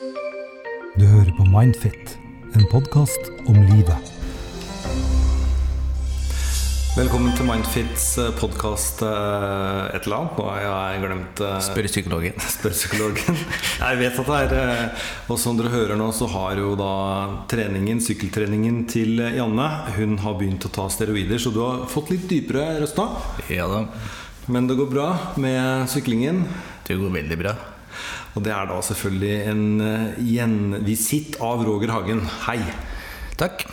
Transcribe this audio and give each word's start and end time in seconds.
Du 0.00 1.02
hører 1.04 1.28
på 1.36 1.44
Mindfit, 1.44 2.14
en 2.56 2.62
podkast 2.72 3.26
om 3.50 3.56
livet. 3.68 4.06
Velkommen 6.94 7.34
til 7.36 7.44
Mindfits 7.44 8.06
podkast 8.38 9.02
et 9.04 9.98
eller 9.98 10.14
annet. 10.16 10.38
Nå 10.38 10.46
har 10.48 10.62
jeg 10.64 11.02
glemt 11.02 11.42
eh, 11.44 11.58
Spør 11.66 11.88
psykologen. 11.90 12.40
Spør 12.54 12.72
psykologen. 12.72 13.36
Jeg 13.76 13.98
vet 14.00 14.22
at 14.22 14.30
det 14.30 14.38
er 14.38 14.54
eh, 14.62 15.10
Og 15.28 15.40
som 15.42 15.58
dere 15.58 15.74
hører 15.74 16.00
nå, 16.00 16.06
så 16.16 16.30
har 16.32 16.56
jo 16.62 16.72
da 16.80 16.94
treningen, 17.52 18.00
sykkeltreningen 18.00 18.86
til 18.88 19.20
Janne 19.20 19.66
Hun 19.98 20.16
har 20.24 20.38
begynt 20.40 20.64
å 20.64 20.72
ta 20.78 20.86
steroider, 20.88 21.36
så 21.36 21.52
du 21.52 21.60
har 21.60 21.84
fått 21.92 22.14
litt 22.14 22.24
dypere 22.30 22.78
røst 22.80 22.96
nå. 22.96 23.04
Ja 23.52 23.68
da. 23.68 23.84
Men 24.48 24.64
det 24.64 24.80
går 24.80 24.88
bra 24.96 25.10
med 25.36 25.92
syklingen. 25.92 26.46
Det 26.88 26.96
går 26.96 27.12
veldig 27.20 27.38
bra. 27.44 27.54
Og 28.36 28.44
det 28.46 28.52
er 28.54 28.68
da 28.70 28.76
selvfølgelig 28.86 29.32
en 29.50 29.64
eh, 29.82 30.20
gjenvisitt 30.22 31.38
av 31.42 31.64
Roger 31.66 31.90
Hagen. 31.90 32.22
Hei. 32.46 32.60
Takk. 33.40 33.64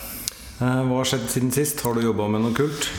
Eh, 0.58 0.82
Hva 0.88 0.98
har 0.98 1.10
skjedd 1.12 1.28
siden 1.30 1.54
sist? 1.54 1.84
Har 1.86 1.94
du 1.94 2.02
jobba 2.02 2.26
med 2.34 2.42
noe 2.46 2.56
kult? 2.58 2.90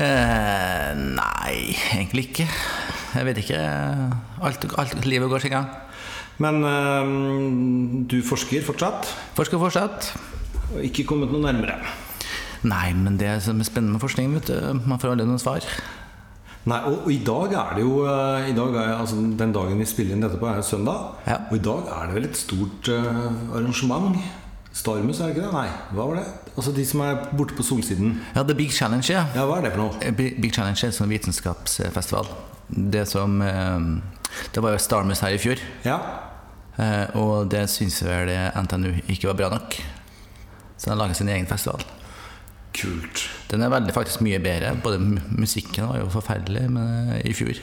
Eh, 0.00 0.88
nei, 0.96 1.76
egentlig 1.92 2.30
ikke. 2.30 2.46
Jeg 3.12 3.28
vet 3.28 3.42
ikke. 3.42 3.60
Alt, 4.40 4.64
alt 4.80 5.04
livet 5.04 5.28
går 5.28 5.44
sin 5.44 5.52
gang. 5.52 5.68
Men 6.40 6.62
eh, 6.64 7.12
du 8.08 8.22
forsker 8.24 8.64
fortsatt? 8.64 9.12
Forsker 9.36 9.60
fortsatt. 9.60 10.14
Og 10.72 10.80
ikke 10.88 11.04
kommet 11.10 11.28
noe 11.34 11.44
nærmere? 11.44 11.76
Nei, 12.64 12.92
men 12.96 13.18
det 13.20 13.34
som 13.44 13.60
er 13.60 13.68
spennende 13.68 13.98
med 13.98 14.02
forskning, 14.04 14.32
vet 14.38 14.48
du, 14.48 14.80
man 14.88 15.00
får 15.02 15.12
aldri 15.12 15.28
noen 15.28 15.42
svar. 15.42 15.66
Nei, 16.70 16.78
og, 16.86 17.00
og 17.06 17.10
i 17.10 17.18
dag 17.26 17.54
er 17.58 17.72
det 17.74 17.82
jo 17.82 18.04
eh, 18.06 18.50
i 18.52 18.54
dag 18.54 18.76
er, 18.78 18.92
altså, 18.94 19.16
Den 19.38 19.54
dagen 19.54 19.80
vi 19.82 19.86
spiller 19.88 20.14
inn 20.14 20.22
dette 20.22 20.38
på, 20.38 20.46
er 20.46 20.60
jo 20.60 20.66
søndag. 20.66 21.16
Ja. 21.26 21.40
Og 21.50 21.58
i 21.58 21.64
dag 21.64 21.88
er 21.90 22.06
det 22.06 22.16
vel 22.18 22.28
et 22.28 22.38
stort 22.38 22.90
uh, 22.92 23.56
arrangement? 23.56 24.20
Stormus, 24.72 25.18
er 25.20 25.28
det 25.28 25.34
ikke 25.34 25.48
det? 25.48 25.52
Nei, 25.52 25.66
hva 25.92 26.06
var 26.08 26.20
det? 26.20 26.26
Altså 26.54 26.72
de 26.76 26.84
som 26.86 27.02
er 27.04 27.24
borte 27.36 27.56
på 27.58 27.64
Solsiden. 27.66 28.14
Ja, 28.36 28.44
The 28.46 28.54
Big 28.56 28.72
Challenge, 28.72 29.04
ja. 29.10 29.26
Ja, 29.34 29.44
hva 29.48 29.58
er 29.58 29.66
det 29.66 29.72
for 29.74 29.82
noe? 29.82 29.98
Eh, 30.06 30.14
Big 30.16 30.38
Big 30.40 30.54
Challenge 30.54 30.78
er 30.78 30.92
en 30.92 30.96
sånn 30.96 31.10
vitenskapsfestival. 31.12 32.30
Det 32.72 33.02
som 33.10 33.42
uh, 33.42 33.80
Det 34.54 34.62
var 34.64 34.76
jo 34.76 34.84
Stormus 34.86 35.24
her 35.26 35.34
i 35.34 35.40
fjor. 35.42 35.60
Ja. 35.84 35.98
Uh, 36.78 37.18
og 37.20 37.50
det 37.52 37.66
syns 37.74 37.98
vel 38.06 38.30
NTNU 38.62 39.02
ikke 39.12 39.32
var 39.32 39.40
bra 39.42 39.50
nok. 39.58 39.80
Så 40.78 40.92
de 40.92 40.96
laget 40.98 41.18
sin 41.18 41.28
egen 41.30 41.50
festival. 41.50 41.82
Kult. 42.76 43.26
Den 43.50 43.62
er 43.62 43.72
veldig, 43.72 43.92
faktisk 43.94 44.22
mye 44.24 44.40
bedre. 44.42 44.74
Både 44.82 44.98
musikken 45.36 45.88
var 45.90 46.00
jo 46.00 46.10
forferdelig 46.12 46.68
men, 46.70 47.10
eh, 47.12 47.26
i 47.28 47.34
fjor. 47.36 47.58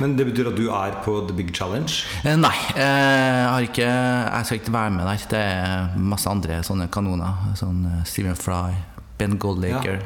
Men 0.00 0.16
det 0.18 0.26
betyr 0.28 0.50
at 0.50 0.58
du 0.58 0.66
er 0.68 0.96
på 1.04 1.14
The 1.28 1.36
Big 1.36 1.54
Challenge? 1.54 1.92
Eh, 2.24 2.36
nei, 2.36 2.54
eh, 2.74 2.82
jeg, 2.82 3.48
har 3.48 3.68
ikke, 3.68 3.86
jeg 3.86 4.48
skal 4.48 4.60
ikke 4.60 4.74
være 4.74 4.90
med 4.90 5.06
der. 5.06 5.26
Det 5.30 5.40
er 5.40 5.96
masse 5.96 6.30
andre 6.30 6.60
sånne 6.66 6.90
kanoner. 6.92 7.54
Sånn 7.56 7.84
Steven 8.04 8.36
Fry, 8.36 8.74
Ben 9.16 9.38
Goldacre. 9.38 10.00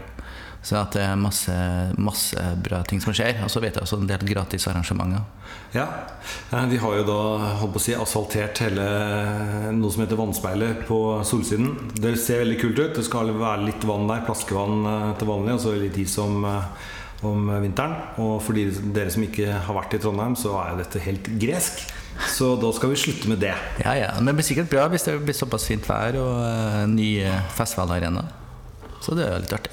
Så 0.63 0.77
at 0.77 0.93
det 0.93 1.01
er 1.01 1.17
masse, 1.17 1.55
masse 1.97 2.37
bra 2.61 2.83
ting 2.85 3.01
som 3.01 3.15
skjer. 3.17 3.39
Og 3.47 3.49
så 3.53 3.63
vet 3.65 3.79
jeg 3.79 3.85
også 3.87 3.97
en 4.03 4.09
del 4.11 4.25
gratis 4.29 4.67
arrangementer. 4.69 5.23
Ja. 5.73 5.87
Eh, 6.53 6.67
Vi 6.69 6.77
har 6.83 6.97
jo 6.99 7.05
da 7.09 7.19
holdt 7.63 7.73
på 7.73 7.81
å 7.81 7.85
si, 7.87 7.95
asfaltert 7.97 8.61
hele 8.67 8.85
noe 9.73 9.91
som 9.95 10.03
heter 10.05 10.21
Vannspeilet 10.21 10.85
på 10.89 10.99
Solsiden. 11.25 11.73
Det 11.97 12.13
ser 12.21 12.43
veldig 12.45 12.59
kult 12.61 12.79
ut. 12.83 12.95
Det 12.99 13.07
skal 13.07 13.33
være 13.33 13.71
litt 13.71 13.87
vann 13.89 14.09
der, 14.11 14.25
plaskevann 14.29 14.85
eh, 14.93 15.07
til 15.21 15.31
vanlig, 15.33 15.57
og 15.57 15.65
så 15.65 15.73
litt 15.81 15.97
is 16.03 16.19
om, 16.21 16.45
eh, 16.45 16.91
om 17.31 17.49
vinteren. 17.65 17.97
Og 18.21 18.37
for 18.45 18.57
de, 18.59 18.69
dere 18.93 19.11
som 19.17 19.25
ikke 19.25 19.49
har 19.65 19.81
vært 19.81 19.97
i 19.97 20.03
Trondheim, 20.05 20.37
så 20.37 20.59
er 20.61 20.75
jo 20.75 20.83
dette 20.85 21.05
helt 21.09 21.33
gresk. 21.41 21.87
Så 22.37 22.53
da 22.61 22.69
skal 22.77 22.93
vi 22.93 23.01
slutte 23.01 23.31
med 23.33 23.41
det. 23.41 23.55
Ja, 23.81 23.95
ja, 23.97 24.11
Men 24.19 24.29
det 24.29 24.37
blir 24.43 24.45
sikkert 24.51 24.69
bra 24.69 24.85
hvis 24.93 25.07
det 25.09 25.17
blir 25.25 25.37
såpass 25.37 25.65
fint 25.71 25.87
vær 25.89 26.19
og 26.21 26.43
eh, 26.45 26.83
ny 26.91 27.11
eh, 27.25 27.41
festivalarena. 27.57 28.27
Så 29.01 29.17
det 29.17 29.25
er 29.25 29.41
litt 29.41 29.57
artig. 29.57 29.73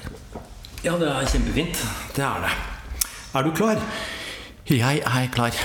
Ja, 0.84 0.94
det 0.94 1.08
er 1.10 1.26
kjempefint. 1.26 1.80
Det 2.14 2.22
er 2.22 2.44
det. 2.44 2.52
Er 3.34 3.42
du 3.42 3.50
klar? 3.50 3.80
Jeg 4.70 5.00
er 5.02 5.26
klar. 5.34 5.56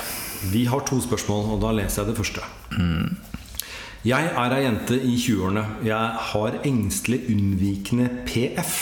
Vi 0.51 0.65
har 0.65 0.81
to 0.87 0.97
spørsmål, 1.01 1.51
og 1.53 1.61
da 1.61 1.69
leser 1.77 2.01
jeg 2.01 2.09
det 2.09 2.17
første. 2.17 2.41
Jeg 4.03 4.31
er 4.33 4.55
ei 4.57 4.63
jente 4.65 4.97
i 4.97 5.13
20-årene. 5.15 5.63
Jeg 5.85 6.17
har 6.31 6.57
engstelig 6.65 7.21
unnvikende 7.29 8.09
PF 8.25 8.73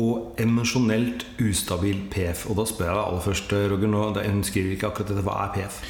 og 0.00 0.40
emosjonelt 0.40 1.26
ustabil 1.44 2.00
PF. 2.10 2.46
Og 2.50 2.56
da 2.58 2.66
spør 2.72 2.88
jeg 2.88 2.96
deg 2.96 3.04
aller 3.04 3.24
først, 3.28 3.54
Roger, 3.74 3.92
nå, 3.92 4.02
hun 4.16 4.42
skriver 4.48 4.74
ikke 4.78 4.90
akkurat 4.90 5.12
dette. 5.12 5.26
Hva 5.28 5.38
er 5.44 5.54
PF? 5.58 5.80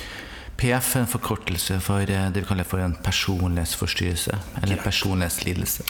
PF 0.56 0.92
er 0.96 1.04
en 1.04 1.10
forkortelse 1.14 1.78
for 1.84 2.02
eh, 2.02 2.28
det 2.34 2.42
vi 2.42 2.48
kaller 2.48 2.66
for 2.66 2.82
en 2.82 2.98
personlighetsforstyrrelse. 3.06 4.38
Eller 4.62 4.82
personlighetslidelse. 4.82 5.86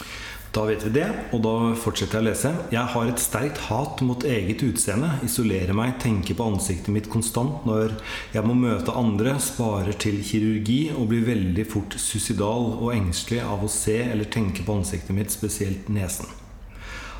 Da 0.57 0.63
vet 0.65 0.81
vi 0.87 0.89
det, 0.89 1.05
og 1.35 1.41
da 1.45 1.51
fortsetter 1.77 2.17
jeg 2.17 2.23
å 2.23 2.25
lese. 2.31 2.51
Jeg 2.73 2.89
har 2.89 3.09
et 3.11 3.19
sterkt 3.21 3.59
hat 3.67 3.99
mot 4.01 4.23
eget 4.25 4.63
utseende. 4.65 5.11
Isolerer 5.27 5.75
meg, 5.77 5.99
tenker 6.01 6.33
på 6.33 6.47
ansiktet 6.49 6.89
mitt 6.95 7.09
konstant 7.13 7.67
når 7.69 7.91
jeg 8.33 8.41
må 8.41 8.55
møte 8.57 8.95
andre. 8.97 9.35
Sparer 9.37 9.93
til 10.01 10.17
kirurgi 10.25 10.79
og 10.95 11.11
blir 11.11 11.27
veldig 11.27 11.65
fort 11.69 11.93
suicidal 12.01 12.71
og 12.71 12.89
engstelig 12.95 13.43
av 13.45 13.67
å 13.67 13.69
se 13.69 13.99
eller 14.07 14.31
tenke 14.33 14.65
på 14.65 14.79
ansiktet 14.79 15.13
mitt, 15.13 15.29
spesielt 15.29 15.91
nesen. 15.93 16.25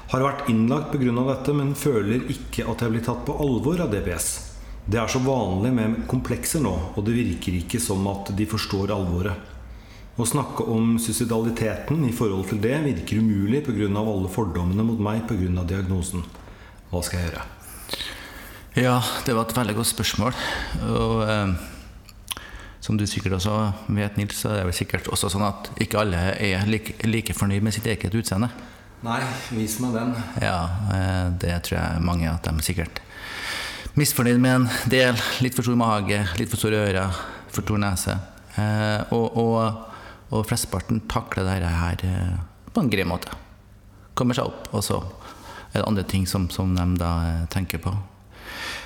Har 0.10 0.26
vært 0.26 0.50
innlagt 0.50 0.96
pga. 0.96 1.14
dette, 1.28 1.54
men 1.54 1.76
føler 1.76 2.26
ikke 2.34 2.66
at 2.66 2.82
jeg 2.82 2.96
blir 2.96 3.06
tatt 3.06 3.22
på 3.28 3.38
alvor 3.38 3.86
av 3.86 3.94
DPS. 3.94 4.32
Det 4.90 4.98
er 4.98 5.14
så 5.14 5.22
vanlig 5.22 5.76
med 5.78 6.08
komplekser 6.10 6.66
nå, 6.66 6.74
og 6.96 7.06
det 7.06 7.14
virker 7.14 7.62
ikke 7.62 7.78
som 7.78 8.02
at 8.08 8.34
de 8.34 8.50
forstår 8.50 8.96
alvoret. 8.98 9.57
Å 10.18 10.26
snakke 10.26 10.66
om 10.74 10.96
suicidaliteten 10.98 12.02
i 12.08 12.14
forhold 12.16 12.48
til 12.50 12.62
det 12.62 12.78
virker 12.82 13.20
umulig 13.22 13.62
pga. 13.68 13.86
alle 13.86 14.30
fordommene 14.34 14.84
mot 14.84 15.00
meg 15.00 15.28
pga. 15.30 15.64
diagnosen. 15.64 16.24
Hva 16.90 17.04
skal 17.04 17.20
jeg 17.20 17.30
gjøre? 17.30 17.46
Ja, 18.78 19.02
det 19.26 19.36
var 19.36 19.46
et 19.46 19.58
veldig 19.58 19.76
godt 19.76 19.88
spørsmål. 19.88 20.34
Og 20.90 21.22
eh, 21.30 21.54
som 22.82 22.98
du 22.98 23.06
sikkert 23.06 23.34
også 23.34 23.72
vet, 23.88 24.18
Nils, 24.18 24.38
så 24.42 24.50
er 24.50 24.60
det 24.60 24.66
vel 24.72 24.78
sikkert 24.78 25.08
også 25.08 25.30
sånn 25.30 25.46
at 25.46 25.70
ikke 25.82 26.02
alle 26.02 26.20
er 26.34 26.66
like, 26.66 26.96
like 27.06 27.34
fornøyd 27.34 27.62
med 27.62 27.74
sitt 27.74 27.86
eget 27.86 28.14
utseende. 28.14 28.50
Nei, 29.06 29.22
vis 29.54 29.78
meg 29.84 29.94
den. 29.94 30.16
Ja, 30.42 30.60
eh, 30.94 31.26
det 31.42 31.60
tror 31.68 31.78
jeg 31.78 32.06
mange 32.06 32.30
at 32.32 32.46
de 32.46 32.56
er 32.56 32.66
sikkert 32.66 33.04
misfornøyd 33.98 34.42
med 34.42 34.56
en 34.56 34.70
del. 34.90 35.18
Litt 35.46 35.58
for 35.58 35.66
stor 35.66 35.78
mage, 35.78 36.24
litt 36.38 36.50
for 36.50 36.62
store 36.62 36.82
ører, 36.88 37.22
for 37.54 37.66
stor 37.66 37.82
nese. 37.82 38.18
Eh, 38.58 39.14
og, 39.14 39.38
og, 39.38 39.84
og 40.32 40.46
flesteparten 40.50 41.04
takler 41.12 41.48
dette 41.48 41.72
her 41.72 42.04
eh, 42.08 42.36
på 42.74 42.84
en 42.84 42.92
grei 42.92 43.06
måte. 43.08 43.32
Kommer 44.18 44.38
seg 44.38 44.50
opp, 44.50 44.70
og 44.76 44.84
så 44.86 45.02
er 45.72 45.82
det 45.82 45.88
andre 45.88 46.06
ting 46.08 46.28
som, 46.30 46.50
som 46.54 46.76
de 46.76 46.88
da 47.00 47.12
eh, 47.28 47.48
tenker 47.54 47.82
på. 47.84 47.94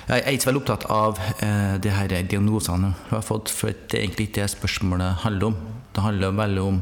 Jeg 0.08 0.24
er 0.24 0.34
ikke 0.34 0.44
så 0.44 0.50
veldig 0.50 0.62
opptatt 0.62 0.86
av 0.90 1.20
eh, 1.44 1.74
de 1.82 1.92
her 1.94 2.14
diagnosene 2.28 2.92
hun 2.94 3.14
har 3.14 3.26
fått, 3.26 3.52
for 3.52 3.70
det 3.72 3.98
er 3.98 4.06
egentlig 4.06 4.28
ikke 4.28 4.42
det 4.42 4.54
spørsmålet 4.56 5.22
handler 5.22 5.52
om. 5.52 5.60
Det 5.94 6.04
handler 6.04 6.38
veldig 6.38 6.64
om 6.66 6.80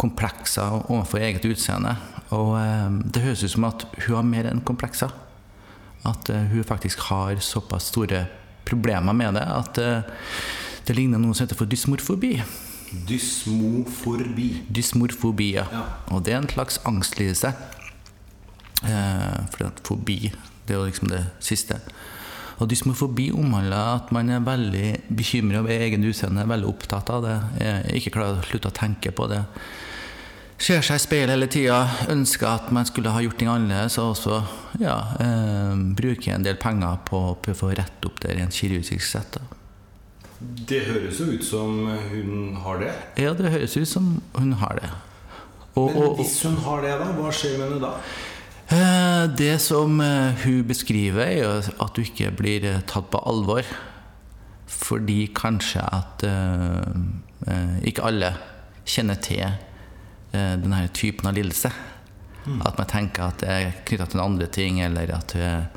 komplekser 0.00 0.82
overfor 0.90 1.22
eget 1.22 1.46
utseende. 1.48 1.96
Og 2.34 2.54
eh, 2.58 2.88
det 3.14 3.24
høres 3.24 3.44
ut 3.44 3.54
som 3.54 3.68
at 3.68 3.86
hun 4.04 4.18
har 4.18 4.28
mer 4.28 4.50
enn 4.50 4.64
komplekser. 4.66 5.12
At 6.08 6.30
eh, 6.32 6.50
hun 6.52 6.66
faktisk 6.66 7.06
har 7.10 7.40
såpass 7.40 7.90
store 7.92 8.26
problemer 8.68 9.16
med 9.16 9.36
det 9.36 9.44
at 9.44 9.80
eh, 9.80 10.14
det 10.84 10.96
ligner 10.96 11.20
noe 11.20 11.36
som 11.36 11.46
heter 11.46 11.58
for 11.58 11.70
dysmorfobi. 11.70 12.36
Dysmoforbi. 13.08 14.48
Dysmorfobi, 14.74 15.52
ja. 15.58 15.66
Og 16.14 16.24
det 16.24 16.34
er 16.34 16.42
en 16.42 16.50
slags 16.50 16.80
angstlidelse. 16.88 17.54
Eh, 18.84 19.38
fordi 19.52 19.64
at 19.68 19.80
fobi, 19.86 20.18
det 20.66 20.74
er 20.74 20.80
jo 20.80 20.88
liksom 20.88 21.08
det 21.12 21.22
siste. 21.44 21.78
Og 22.62 22.68
dysmofobi 22.70 23.30
omhandler 23.34 23.96
at 23.96 24.12
man 24.14 24.30
er 24.30 24.44
veldig 24.44 24.90
bekymret 25.16 25.64
over 25.64 25.74
egen 25.74 26.04
utseende, 26.06 26.46
veldig 26.48 26.68
opptatt 26.70 27.10
av 27.10 27.24
det, 27.24 27.38
ikke 27.98 28.14
klarer 28.14 28.38
å 28.38 28.46
slutte 28.46 28.70
å 28.70 28.76
tenke 28.76 29.10
på 29.10 29.26
det. 29.32 29.40
Ser 30.54 30.84
seg 30.86 31.00
i 31.00 31.02
speilet 31.02 31.34
hele 31.34 31.48
tida, 31.50 31.80
ønsker 32.12 32.46
at 32.46 32.70
man 32.72 32.86
skulle 32.86 33.10
ha 33.10 33.22
gjort 33.24 33.40
ting 33.40 33.50
annerledes, 33.50 33.98
og 33.98 34.12
også 34.14 34.38
ja, 34.80 34.94
eh, 35.20 35.74
bruker 35.98 36.36
en 36.36 36.46
del 36.46 36.60
penger 36.62 37.02
på, 37.08 37.24
på 37.42 37.56
å 37.58 37.74
rette 37.74 38.06
opp 38.06 38.22
det 38.22 38.38
rent 38.38 38.54
kirurgisk 38.54 39.02
sett. 39.02 39.34
Da. 39.34 39.63
Det 40.68 40.80
høres 40.86 41.18
jo 41.20 41.26
ut 41.32 41.44
som 41.44 41.82
hun 42.10 42.54
har 42.64 42.78
det. 42.80 42.92
Ja, 43.20 43.34
det 43.36 43.50
høres 43.52 43.76
ut 43.76 43.88
som 43.88 44.22
hun 44.36 44.54
har 44.60 44.78
det. 44.80 44.90
Og, 45.74 45.90
Men 45.90 46.14
hvis 46.20 46.36
hun 46.46 46.56
har 46.64 46.84
det, 46.84 46.94
da, 47.00 47.10
hva 47.16 47.32
skjer 47.34 47.58
med 47.58 47.66
henne 47.66 47.82
da? 47.82 47.92
Eh, 48.70 49.26
Det 49.36 49.58
som 49.60 50.00
eh, 50.00 50.44
hun 50.44 50.64
beskriver, 50.64 51.26
er 51.26 51.68
at 51.80 51.94
du 51.96 52.02
ikke 52.04 52.30
blir 52.36 52.64
eh, 52.64 52.80
tatt 52.86 53.10
på 53.10 53.20
alvor. 53.26 53.66
Fordi 54.74 55.28
kanskje 55.36 55.80
at 55.84 56.24
ikke 57.84 58.02
alle 58.04 58.30
kjenner 58.88 59.18
til 59.22 59.44
denne 60.32 60.80
typen 60.96 61.28
av 61.28 61.36
lidelse. 61.36 61.70
At 62.64 62.80
man 62.80 62.88
tenker 62.90 63.28
at 63.28 63.44
det 63.44 63.50
er 63.52 63.76
knytta 63.86 64.06
til 64.10 64.22
andre 64.24 64.48
ting, 64.52 64.80
eller 64.82 65.12
at 65.14 65.36
hun 65.36 65.68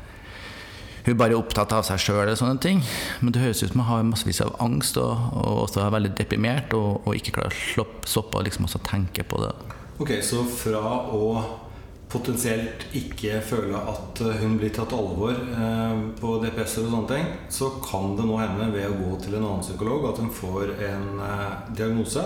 hun 1.08 1.18
bare 1.18 1.34
er 1.34 1.40
opptatt 1.40 1.72
av 1.76 1.86
seg 1.88 2.00
sjøl 2.02 2.22
eller 2.24 2.38
sånne 2.38 2.60
ting. 2.62 2.82
Men 3.22 3.34
det 3.34 3.42
høres 3.42 3.62
ut 3.62 3.72
som 3.72 3.82
hun 3.82 3.88
har 3.90 4.08
massevis 4.08 4.42
av 4.44 4.56
angst 4.64 4.98
og, 5.00 5.30
og 5.38 5.64
også 5.66 5.84
er 5.84 5.94
veldig 5.96 6.12
deprimert 6.18 6.76
og, 6.76 7.06
og 7.06 7.16
ikke 7.16 7.38
klarer 7.38 7.56
å 7.82 7.88
stoppe 8.06 8.40
og 8.40 8.48
liksom 8.48 8.68
også 8.68 8.82
tenke 8.86 9.24
på 9.28 9.40
det. 9.44 9.54
Ok, 9.98 10.18
så 10.22 10.44
fra 10.46 10.82
å 11.14 11.22
potensielt 12.08 12.86
ikke 12.96 13.42
føle 13.44 13.76
at 13.76 14.20
hun 14.40 14.54
blir 14.56 14.72
tatt 14.72 14.94
alvor 14.96 15.34
eh, 15.34 15.96
på 16.16 16.36
DPS-er 16.40 16.86
og 16.86 16.94
sånne 16.94 17.10
ting, 17.10 17.26
så 17.52 17.68
kan 17.84 18.14
det 18.16 18.24
nå 18.24 18.38
hende 18.40 18.70
ved 18.72 18.88
å 18.88 18.96
gå 18.96 19.18
til 19.24 19.36
en 19.36 19.44
annen 19.44 19.64
psykolog 19.66 20.06
at 20.08 20.22
hun 20.22 20.30
får 20.32 20.72
en 20.88 21.20
eh, 21.26 21.58
diagnose 21.76 22.24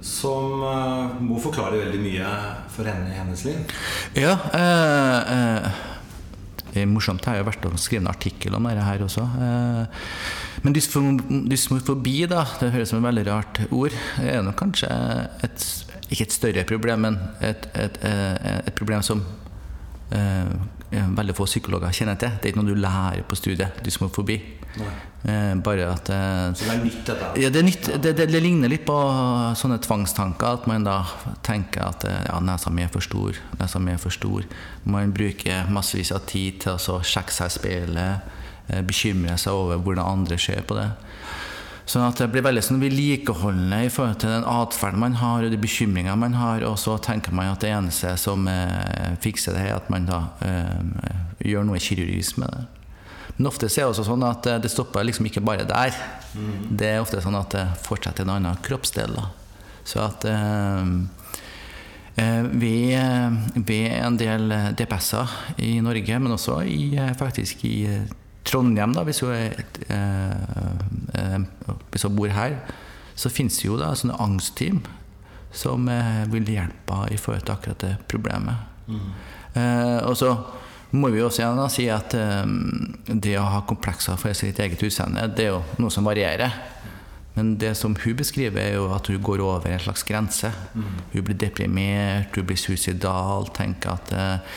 som 0.00 0.62
eh, 0.62 1.16
må 1.26 1.40
forklare 1.42 1.80
veldig 1.82 2.00
mye 2.02 2.28
for 2.72 2.88
henne 2.88 3.10
i 3.10 3.18
hennes 3.18 3.44
liv. 3.48 3.74
Ja, 4.16 4.36
eh, 4.56 5.34
eh, 5.34 5.80
morsomt. 6.88 7.24
Jeg 7.24 7.34
har 7.34 7.40
jo 7.40 7.48
vært 7.48 7.66
og 7.68 7.78
skrevet 7.80 8.04
en 8.04 8.12
artikkel 8.12 8.56
om 8.56 8.68
dette 8.68 8.86
her 8.86 9.04
også. 9.04 9.26
Eh, 9.46 10.02
men 10.64 10.76
dysmofobi 10.76 12.16
da, 12.30 12.44
det 12.60 12.72
høres 12.74 12.92
som 12.92 13.00
et 13.00 13.08
veldig 13.08 13.26
rart 13.30 13.62
ord, 13.70 13.96
er 14.22 14.42
nok 14.46 14.58
kanskje 14.60 14.90
et, 15.46 15.66
ikke 16.10 16.26
et 16.28 16.36
større 16.36 16.66
problem, 16.68 17.06
men 17.08 17.18
et, 17.40 17.68
et, 17.74 18.00
eh, 18.06 18.60
et 18.60 18.76
problem 18.78 19.02
som 19.06 19.24
eh, 20.14 20.52
veldig 20.90 21.36
få 21.38 21.48
psykologer 21.48 21.94
kjenner 21.94 22.18
til. 22.20 22.36
Det 22.38 22.48
er 22.50 22.54
ikke 22.54 22.62
noe 22.62 22.72
du 22.74 22.80
lærer 22.80 23.26
på 23.26 23.38
studiet, 23.38 23.82
dysmorfobi. 23.86 24.38
Eh, 25.22 25.54
bare 25.60 25.84
at 25.92 26.08
eh, 26.08 26.52
Så 26.56 26.64
det 26.64 26.72
er 26.72 26.84
nytt, 26.84 27.00
dette. 27.04 27.26
ja, 27.42 27.50
det, 27.52 27.60
er 27.60 27.66
nytt, 27.66 27.88
det, 28.00 28.12
det, 28.16 28.26
det 28.32 28.40
ligner 28.40 28.70
litt 28.72 28.86
på 28.88 28.96
sånne 29.60 29.76
tvangstanker. 29.84 30.60
At 30.60 30.68
man 30.70 30.86
da 30.86 31.02
tenker 31.46 31.84
at 31.90 32.06
eh, 32.08 32.22
ja, 32.28 32.38
nesa 32.44 32.72
mi 32.72 32.86
er 32.86 32.92
for 32.92 33.04
stor. 33.04 33.36
Nesa 33.60 33.82
mi 33.82 33.92
er 33.92 34.00
for 34.00 34.14
stor. 34.14 34.46
Man 34.88 35.12
bruker 35.16 35.68
massevis 35.72 36.14
av 36.16 36.24
tid 36.30 36.62
til 36.64 36.78
å 36.78 37.00
sjekke 37.04 37.36
seg 37.36 37.52
i 37.52 37.56
speilet. 37.58 38.32
eh, 38.70 38.80
Bekymre 38.86 39.36
seg 39.40 39.52
over 39.52 39.82
hvordan 39.82 40.06
andre 40.06 40.40
ser 40.40 40.64
på 40.64 40.78
det. 40.78 40.88
Sånn 41.90 42.06
at 42.06 42.20
det 42.22 42.28
blir 42.30 42.44
veldig 42.46 42.62
sånn 42.62 42.78
vedlikeholdende 42.78 43.80
i 43.82 43.88
forhold 43.90 44.20
til 44.22 44.30
den 44.30 44.44
atferden 44.46 45.00
man 45.02 45.16
har 45.18 45.42
og 45.42 45.50
de 45.50 45.58
bekymringene 45.58 46.14
man 46.22 46.36
har, 46.38 46.62
og 46.68 46.76
så 46.78 46.94
tenker 47.02 47.34
man 47.34 47.50
at 47.50 47.64
det 47.64 47.72
eneste 47.74 48.12
som 48.20 48.46
eh, 48.46 49.16
fikser 49.20 49.56
det, 49.58 49.64
er 49.66 49.80
at 49.80 49.90
man 49.90 50.06
da 50.06 50.20
eh, 50.46 51.48
gjør 51.50 51.66
noe 51.66 51.82
kirurgisk 51.82 52.38
med 52.38 52.54
det. 52.54 52.68
Men 53.40 53.48
ofte 53.48 53.70
er 53.70 53.72
det 53.72 53.88
også 53.88 54.04
sånn 54.04 54.24
at 54.28 54.44
eh, 54.50 54.58
det 54.60 54.68
stopper 54.68 55.06
liksom 55.08 55.24
ikke 55.30 55.40
bare 55.40 55.64
der. 55.64 55.96
Det 56.76 56.90
er 56.90 56.98
ofte 57.00 57.22
sånn 57.24 57.38
at 57.38 57.54
det 57.56 57.62
fortsetter 57.86 58.26
en 58.26 58.34
annen 58.34 58.58
kroppsdel. 58.60 59.16
Da. 59.16 59.30
Så 59.88 60.02
at 60.04 60.26
eh, 60.28 60.90
eh, 62.20 62.50
vi, 62.52 62.74
eh, 62.92 63.38
vi 63.56 63.78
er 63.88 64.04
en 64.04 64.20
del 64.20 64.52
DPS-er 64.76 65.32
i 65.64 65.72
Norge, 65.80 66.20
men 66.20 66.36
også 66.36 66.60
i, 66.68 66.92
faktisk 67.16 67.64
i 67.64 67.78
Trondheim, 68.44 68.92
da, 68.92 69.08
hvis 69.08 69.24
hun, 69.24 69.32
eh, 69.88 71.40
hvis 71.96 72.04
hun 72.04 72.20
bor 72.20 72.36
her, 72.36 72.60
så 73.16 73.32
finnes 73.32 73.56
det 73.56 73.70
jo 73.70 73.80
da 73.80 73.94
sånne 73.96 74.20
angstteam 74.20 74.84
som 75.56 75.88
eh, 75.88 76.26
vil 76.28 76.44
hjelpe 76.44 76.92
henne 76.92 77.16
i 77.16 77.24
forhold 77.24 77.48
til 77.48 77.56
akkurat 77.56 77.88
det 77.88 77.96
problemet. 78.12 78.68
Eh, 79.56 79.98
og 80.04 80.12
så 80.20 80.36
må 80.90 81.10
vi 81.14 81.22
også 81.22 81.44
igjen 81.44 81.60
da, 81.60 81.68
si 81.70 81.86
at 81.92 82.14
um, 82.18 82.56
det 83.06 83.36
å 83.38 83.46
ha 83.46 83.62
komplekser 83.68 84.18
for 84.18 84.34
sitt 84.36 84.58
eget 84.62 84.82
utseende, 84.82 85.28
det 85.36 85.46
er 85.46 85.52
jo 85.54 85.62
noe 85.78 85.94
som 85.94 86.06
varierer. 86.08 86.56
Men 87.36 87.54
det 87.62 87.76
som 87.78 87.94
hun 87.94 88.16
beskriver, 88.18 88.58
er 88.58 88.74
jo 88.74 88.88
at 88.92 89.06
hun 89.06 89.22
går 89.22 89.42
over 89.44 89.70
en 89.70 89.82
slags 89.82 90.02
grense. 90.04 90.50
Hun 90.74 91.26
blir 91.26 91.38
deprimert, 91.38 92.34
hun 92.34 92.48
blir 92.48 92.58
suicidal, 92.58 93.46
tenker 93.54 93.94
at 93.94 94.14
uh, 94.16 94.56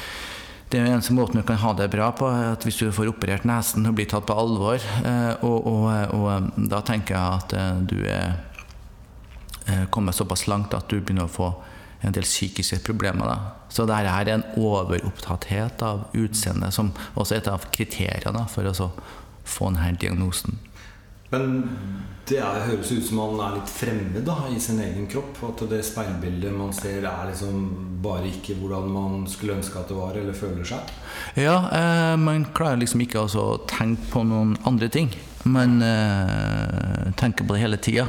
det 0.73 0.79
er 0.81 0.89
eneste 0.89 1.13
måten 1.13 1.37
du 1.37 1.45
kan 1.45 1.59
ha 1.61 1.75
det 1.77 1.91
bra 1.93 2.07
på, 2.17 2.25
at 2.25 2.65
hvis 2.65 2.79
du 2.81 2.87
får 2.89 3.11
operert 3.11 3.45
nesen 3.45 3.85
og 3.85 3.93
blir 3.99 4.07
tatt 4.09 4.25
på 4.25 4.33
alvor. 4.33 4.81
Eh, 4.81 5.43
og, 5.45 5.67
og, 5.69 5.83
og 6.17 6.63
da 6.71 6.79
tenker 6.81 7.13
jeg 7.13 7.43
at 7.43 7.53
du 7.85 7.99
er 8.09 9.85
kommet 9.93 10.17
såpass 10.17 10.47
langt 10.49 10.73
at 10.73 10.89
du 10.89 10.97
begynner 10.97 11.29
å 11.29 11.31
få 11.35 11.51
en 12.03 12.15
del 12.15 12.27
psykiske 12.27 12.81
problemer. 12.85 13.29
Da. 13.29 13.37
Så 13.69 13.87
dette 13.89 14.11
her 14.11 14.27
er 14.27 14.37
en 14.37 14.45
overopptatthet 14.59 15.83
av 15.85 16.07
utseendet, 16.13 16.75
som 16.75 16.91
også 17.15 17.37
er 17.37 17.43
et 17.43 17.51
av 17.51 17.69
kriteriene 17.73 18.45
for 18.51 18.69
å 18.69 18.91
få 19.43 19.71
denne 19.71 19.95
diagnosen. 19.99 20.59
Men 21.33 21.63
det 22.29 22.37
er, 22.39 22.67
høres 22.67 22.91
ut 22.93 23.07
som 23.07 23.17
man 23.19 23.39
er 23.41 23.55
litt 23.57 23.71
fremmed 23.71 24.21
da, 24.27 24.35
i 24.53 24.59
sin 24.61 24.77
egen 24.83 25.07
kropp. 25.11 25.39
At 25.47 25.63
det 25.71 25.81
speilbildet 25.87 26.53
man 26.55 26.71
ser, 26.75 27.01
er 27.09 27.31
liksom 27.31 27.63
bare 28.03 28.29
ikke 28.29 28.55
hvordan 28.59 28.91
man 28.93 29.23
skulle 29.31 29.57
ønske 29.57 29.79
at 29.79 29.89
det 29.89 29.97
var, 29.97 30.19
eller 30.19 30.37
føler 30.37 30.67
seg. 30.67 30.93
Ja, 31.39 31.57
eh, 31.73 32.13
man 32.21 32.45
klarer 32.55 32.79
liksom 32.83 33.01
ikke 33.03 33.25
å 33.25 33.47
tenke 33.69 34.11
på 34.13 34.23
noen 34.29 34.53
andre 34.69 34.91
ting. 34.93 35.09
Man 35.43 35.81
eh, 35.83 37.09
tenker 37.19 37.47
på 37.47 37.57
det 37.57 37.63
hele 37.65 37.81
tida. 37.81 38.05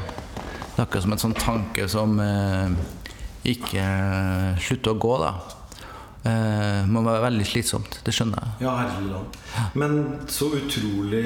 Det 0.75 0.83
er 0.83 0.85
akkurat 0.85 1.07
som 1.07 1.17
en 1.17 1.25
sånn 1.25 1.39
tanke 1.39 1.89
som 1.91 2.19
eh, 2.23 2.77
ikke 3.45 3.85
slutte 4.65 4.95
å 4.95 4.99
gå, 5.01 5.13
da. 5.21 5.35
Det 6.25 6.89
må 6.89 7.03
være 7.05 7.21
veldig 7.27 7.45
slitsomt. 7.45 7.99
Det 8.01 8.13
skjønner 8.17 8.41
jeg. 8.41 8.53
Ja, 8.65 8.73
herregud. 8.79 9.35
Men 9.77 9.97
så 10.33 10.49
utrolig 10.57 11.25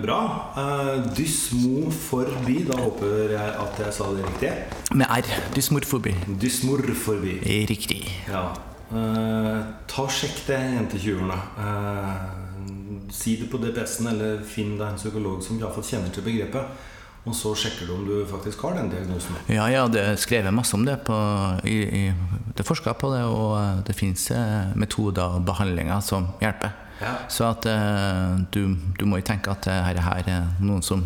bra. 0.00 0.20
Eh, 0.56 1.02
dysmoforbi, 1.18 2.62
da 2.70 2.78
håper 2.80 3.34
jeg 3.34 3.50
at 3.66 3.82
jeg 3.84 3.96
sa 3.98 4.08
det 4.16 4.24
riktig. 4.24 4.52
Med 4.96 5.12
R. 5.12 5.28
Dysmorfobi. 5.52 6.14
Dysmorforbi. 6.40 7.34
Riktig. 7.68 8.00
Ja. 8.30 8.46
Eh, 8.92 9.60
ta 9.88 10.06
og 10.06 10.12
Sjekk 10.12 10.46
det, 10.48 10.58
jente 10.78 10.96
i 10.96 11.04
20-årene. 11.04 11.38
Eh, 11.66 13.12
si 13.12 13.36
det 13.40 13.50
på 13.52 13.60
DPS-en, 13.60 14.10
eller 14.14 14.40
finn 14.48 14.78
deg 14.78 14.94
en 14.94 15.00
psykolog 15.00 15.44
som 15.44 15.56
i 15.56 15.62
hvert 15.62 15.76
fall 15.76 15.88
kjenner 15.92 16.12
til 16.12 16.24
begrepet. 16.24 16.88
Og 17.22 17.36
så 17.38 17.52
sjekker 17.54 17.86
du 17.86 17.94
om 17.94 18.06
du 18.06 18.14
faktisk 18.26 18.64
har 18.66 18.74
den 18.80 18.90
diagnosen. 18.90 19.36
Ja, 19.46 19.68
ja, 19.70 19.86
det 19.86 20.00
er 20.02 20.16
skrevet 20.18 20.54
masse 20.54 20.74
om 20.74 20.86
det. 20.86 20.96
På, 21.06 21.16
i, 21.62 21.78
i, 21.86 22.04
det 22.50 22.64
er 22.64 22.66
forska 22.66 22.96
på 22.98 23.12
det, 23.14 23.22
og 23.30 23.52
eh, 23.60 23.82
det 23.86 23.94
fins 23.94 24.30
metoder 24.74 25.38
og 25.38 25.46
behandlinger 25.46 26.02
som 26.02 26.32
hjelper. 26.42 26.74
Ja. 27.02 27.14
Så 27.28 27.48
at 27.50 27.66
eh, 27.66 28.38
du, 28.54 28.76
du 28.98 29.04
må 29.06 29.18
jo 29.20 29.26
tenke 29.26 29.52
at 29.54 29.66
her, 29.66 29.98
her 30.02 30.30
er 30.30 30.48
noen 30.62 30.82
som 30.86 31.04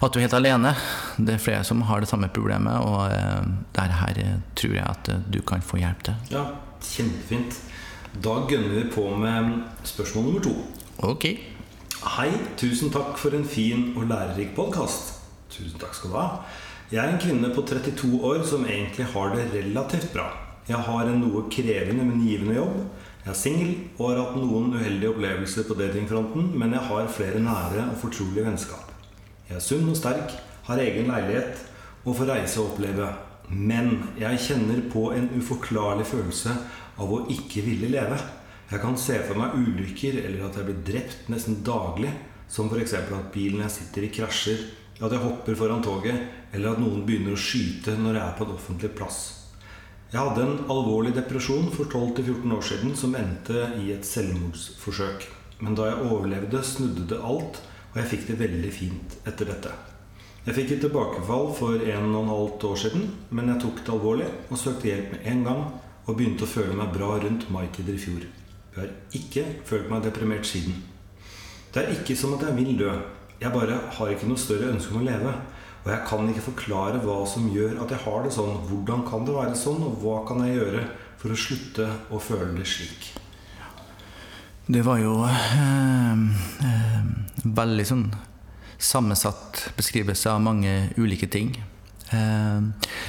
At 0.00 0.14
du 0.14 0.16
er 0.16 0.24
helt 0.24 0.34
alene. 0.38 0.70
Det 1.18 1.34
er 1.34 1.42
flere 1.42 1.64
som 1.64 1.82
har 1.84 2.00
det 2.00 2.08
samme 2.08 2.30
problemet, 2.32 2.72
og 2.80 3.10
dette 3.76 3.84
det 3.90 3.98
her 4.00 4.20
eh, 4.22 4.38
tror 4.56 4.74
jeg 4.78 4.86
at 4.86 5.10
eh, 5.12 5.26
du 5.28 5.42
kan 5.44 5.60
få 5.60 5.76
hjelp 5.82 6.06
til. 6.06 6.14
Ja, 6.32 6.46
kjempefint. 6.80 7.58
Da 8.24 8.40
gønner 8.48 8.72
vi 8.78 8.86
på 8.90 9.04
med 9.20 9.60
spørsmål 9.86 10.24
nummer 10.24 10.46
to. 10.46 10.54
Ok. 11.04 11.26
Hei, 12.00 12.30
tusen 12.56 12.88
takk 12.88 13.18
for 13.20 13.34
en 13.36 13.42
fin 13.44 13.90
og 13.92 14.06
lærerik 14.08 14.54
podkast. 14.56 15.10
Tusen 15.52 15.76
takk 15.76 15.92
skal 15.92 16.08
du 16.08 16.14
ha. 16.16 16.22
Jeg 16.88 17.02
er 17.02 17.10
en 17.12 17.20
kvinne 17.20 17.50
på 17.52 17.60
32 17.68 18.22
år 18.24 18.40
som 18.48 18.64
egentlig 18.64 19.04
har 19.12 19.34
det 19.34 19.50
relativt 19.52 20.08
bra. 20.14 20.30
Jeg 20.64 20.80
har 20.86 21.10
en 21.10 21.20
noe 21.20 21.42
krevende, 21.52 22.06
men 22.08 22.24
givende 22.24 22.56
jobb. 22.56 22.78
Jeg 23.26 23.34
er 23.34 23.36
singel 23.36 23.74
og 23.98 24.06
har 24.06 24.22
hatt 24.22 24.40
noen 24.40 24.72
uheldige 24.78 25.12
opplevelser 25.12 25.68
på 25.68 25.76
datingfronten, 25.76 26.48
men 26.56 26.72
jeg 26.72 26.88
har 26.88 27.12
flere 27.18 27.44
nære 27.44 27.90
og 27.90 28.00
fortrolige 28.00 28.48
vennskap. 28.48 28.96
Jeg 29.50 29.60
er 29.60 29.68
sunn 29.68 29.92
og 29.92 30.00
sterk, 30.00 30.32
har 30.70 30.80
egen 30.80 31.12
leilighet 31.12 31.60
og 32.06 32.16
får 32.16 32.32
reise 32.32 32.62
og 32.64 32.72
oppleve. 32.72 33.12
Men 33.52 33.98
jeg 34.16 34.40
kjenner 34.48 34.86
på 34.88 35.10
en 35.12 35.28
uforklarlig 35.36 36.08
følelse 36.08 36.56
av 36.96 37.12
å 37.12 37.26
ikke 37.28 37.68
ville 37.68 37.92
leve. 37.92 38.16
Jeg 38.70 38.82
kan 38.84 38.98
se 39.02 39.16
for 39.26 39.38
meg 39.38 39.56
ulykker 39.58 40.20
eller 40.22 40.44
at 40.46 40.58
jeg 40.60 40.68
blir 40.68 40.82
drept 40.86 41.30
nesten 41.32 41.58
daglig. 41.66 42.12
Som 42.50 42.70
f.eks. 42.70 42.94
at 42.98 43.28
bilen 43.34 43.62
jeg 43.62 43.74
sitter 43.76 44.06
i, 44.06 44.10
krasjer, 44.14 44.62
at 44.98 45.12
jeg 45.14 45.22
hopper 45.22 45.54
foran 45.54 45.82
toget, 45.82 46.16
eller 46.50 46.72
at 46.72 46.80
noen 46.82 47.04
begynner 47.06 47.36
å 47.36 47.38
skyte 47.38 47.94
når 47.98 48.16
jeg 48.16 48.24
er 48.24 48.32
på 48.38 48.46
en 48.46 48.56
offentlig 48.56 48.90
plass. 48.98 49.20
Jeg 50.10 50.18
hadde 50.18 50.42
en 50.42 50.64
alvorlig 50.74 51.12
depresjon 51.14 51.68
for 51.70 51.86
12-14 51.86 52.56
år 52.56 52.64
siden 52.66 52.96
som 52.98 53.14
endte 53.14 53.68
i 53.78 53.92
et 53.94 54.06
selvmordsforsøk. 54.06 55.28
Men 55.62 55.78
da 55.78 55.86
jeg 55.92 56.08
overlevde, 56.08 56.64
snudde 56.66 57.06
det 57.12 57.20
alt, 57.22 57.60
og 57.92 58.00
jeg 58.00 58.10
fikk 58.16 58.26
det 58.32 58.40
veldig 58.42 58.72
fint 58.74 59.14
etter 59.30 59.50
dette. 59.52 59.76
Jeg 60.48 60.56
fikk 60.56 60.74
et 60.74 60.84
tilbakefall 60.86 61.50
for 61.54 61.86
en 61.94 62.10
og 62.10 62.20
en 62.24 62.34
halvt 62.34 62.68
år 62.72 62.82
siden, 62.82 63.08
men 63.30 63.52
jeg 63.52 63.62
tok 63.62 63.82
det 63.84 63.94
alvorlig 63.94 64.28
og 64.48 64.58
søkte 64.58 64.90
hjelp 64.90 65.14
med 65.14 65.32
en 65.34 65.46
gang 65.46 65.64
og 66.06 66.14
begynte 66.16 66.46
å 66.46 66.54
føle 66.58 66.74
meg 66.74 66.94
bra 66.96 67.14
rundt 67.22 67.46
maitider 67.54 67.94
i 67.94 68.02
fjor. 68.02 68.26
Jeg 68.76 68.80
har 68.84 68.90
ikke 69.18 69.44
følt 69.66 69.88
meg 69.90 70.02
deprimert 70.04 70.46
siden. 70.46 70.76
Det 71.74 71.82
er 71.84 71.92
ikke 71.94 72.16
som 72.18 72.34
at 72.36 72.44
jeg 72.46 72.56
vil 72.56 72.76
dø. 72.78 72.92
Jeg 73.40 73.52
bare 73.54 73.78
har 73.96 74.10
ikke 74.12 74.28
noe 74.28 74.38
større 74.38 74.70
ønske 74.74 74.94
om 74.94 75.00
å 75.02 75.06
leve. 75.06 75.32
Og 75.84 75.88
jeg 75.90 76.02
kan 76.10 76.28
ikke 76.28 76.44
forklare 76.44 77.00
hva 77.00 77.18
som 77.26 77.46
gjør 77.54 77.78
at 77.82 77.90
jeg 77.94 78.02
har 78.04 78.22
det 78.26 78.32
sånn. 78.36 78.58
Hvordan 78.68 79.04
kan 79.08 79.24
det 79.24 79.34
være 79.34 79.56
sånn, 79.56 79.80
og 79.86 79.96
hva 80.02 80.18
kan 80.28 80.42
jeg 80.44 80.58
gjøre 80.58 80.82
for 81.20 81.32
å 81.32 81.38
slutte 81.40 81.86
å 82.12 82.20
føle 82.20 82.50
det 82.58 82.66
slik? 82.68 83.08
Det 84.70 84.82
var 84.86 85.00
jo 85.02 85.14
eh, 85.26 86.20
eh, 86.68 86.98
veldig 87.44 87.86
sånn 87.88 88.04
sammensatt 88.80 89.64
beskrivelse 89.76 90.30
av 90.30 90.40
mange 90.44 90.74
ulike 91.00 91.26
ting. 91.32 91.50
Eh, 92.12 92.60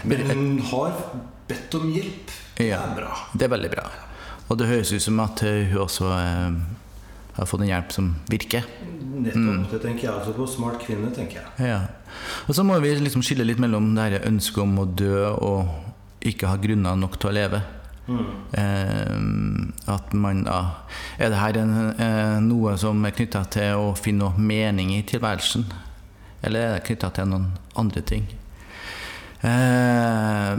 Men 0.07 0.23
hun 0.31 0.47
har 0.71 0.95
bedt 1.47 1.75
om 1.77 1.91
hjelp. 1.93 2.31
Det 2.57 2.67
Ja. 2.71 2.79
er 2.87 2.95
bra. 2.95 3.11
Det 3.35 3.45
er 3.45 3.49
veldig 3.57 3.71
bra. 3.75 3.85
Og 4.51 4.57
det 4.59 4.67
høres 4.67 4.91
ut 4.91 5.03
som 5.03 5.19
at 5.23 5.41
eh, 5.47 5.69
hun 5.71 5.85
også 5.85 6.09
eh, 6.11 6.55
har 7.37 7.47
fått 7.47 7.63
en 7.63 7.69
hjelp 7.71 7.93
som 7.95 8.09
virker. 8.29 8.65
Nettopp. 9.21 9.69
Det 9.71 9.79
tenker 9.85 10.09
jeg 10.09 10.13
også 10.13 10.33
på. 10.35 10.47
Smart 10.51 10.81
kvinne, 10.83 11.11
tenker 11.15 11.39
jeg. 11.39 11.69
Ja. 11.71 11.79
Og 12.49 12.57
så 12.57 12.65
må 12.67 12.75
vi 12.83 12.91
liksom 12.99 13.23
skille 13.23 13.47
litt 13.47 13.61
mellom 13.63 13.93
det 13.95 14.09
her 14.09 14.27
ønsket 14.27 14.65
om 14.65 14.81
å 14.83 14.89
dø 14.89 15.29
og 15.31 16.27
ikke 16.27 16.51
ha 16.51 16.59
grunner 16.61 16.99
nok 16.99 17.15
til 17.21 17.31
å 17.31 17.37
leve. 17.37 17.61
Eh, 18.11 19.13
at 19.87 20.13
man 20.17 20.41
da 20.43 20.57
Er 21.21 21.29
det 21.29 21.37
her 21.37 21.57
en, 21.61 21.71
eh, 21.95 22.39
noe 22.43 22.73
som 22.77 23.05
er 23.05 23.13
knytta 23.15 23.45
til 23.53 23.79
å 23.79 23.93
finne 23.95 24.25
noe 24.25 24.37
mening 24.37 24.91
i 24.97 25.03
tilværelsen? 25.07 25.63
Eller 26.43 26.59
er 26.59 26.73
det 26.75 26.85
knytta 26.89 27.13
til 27.15 27.29
noen 27.31 27.51
andre 27.77 28.01
ting? 28.01 28.27
Eh, 29.41 30.51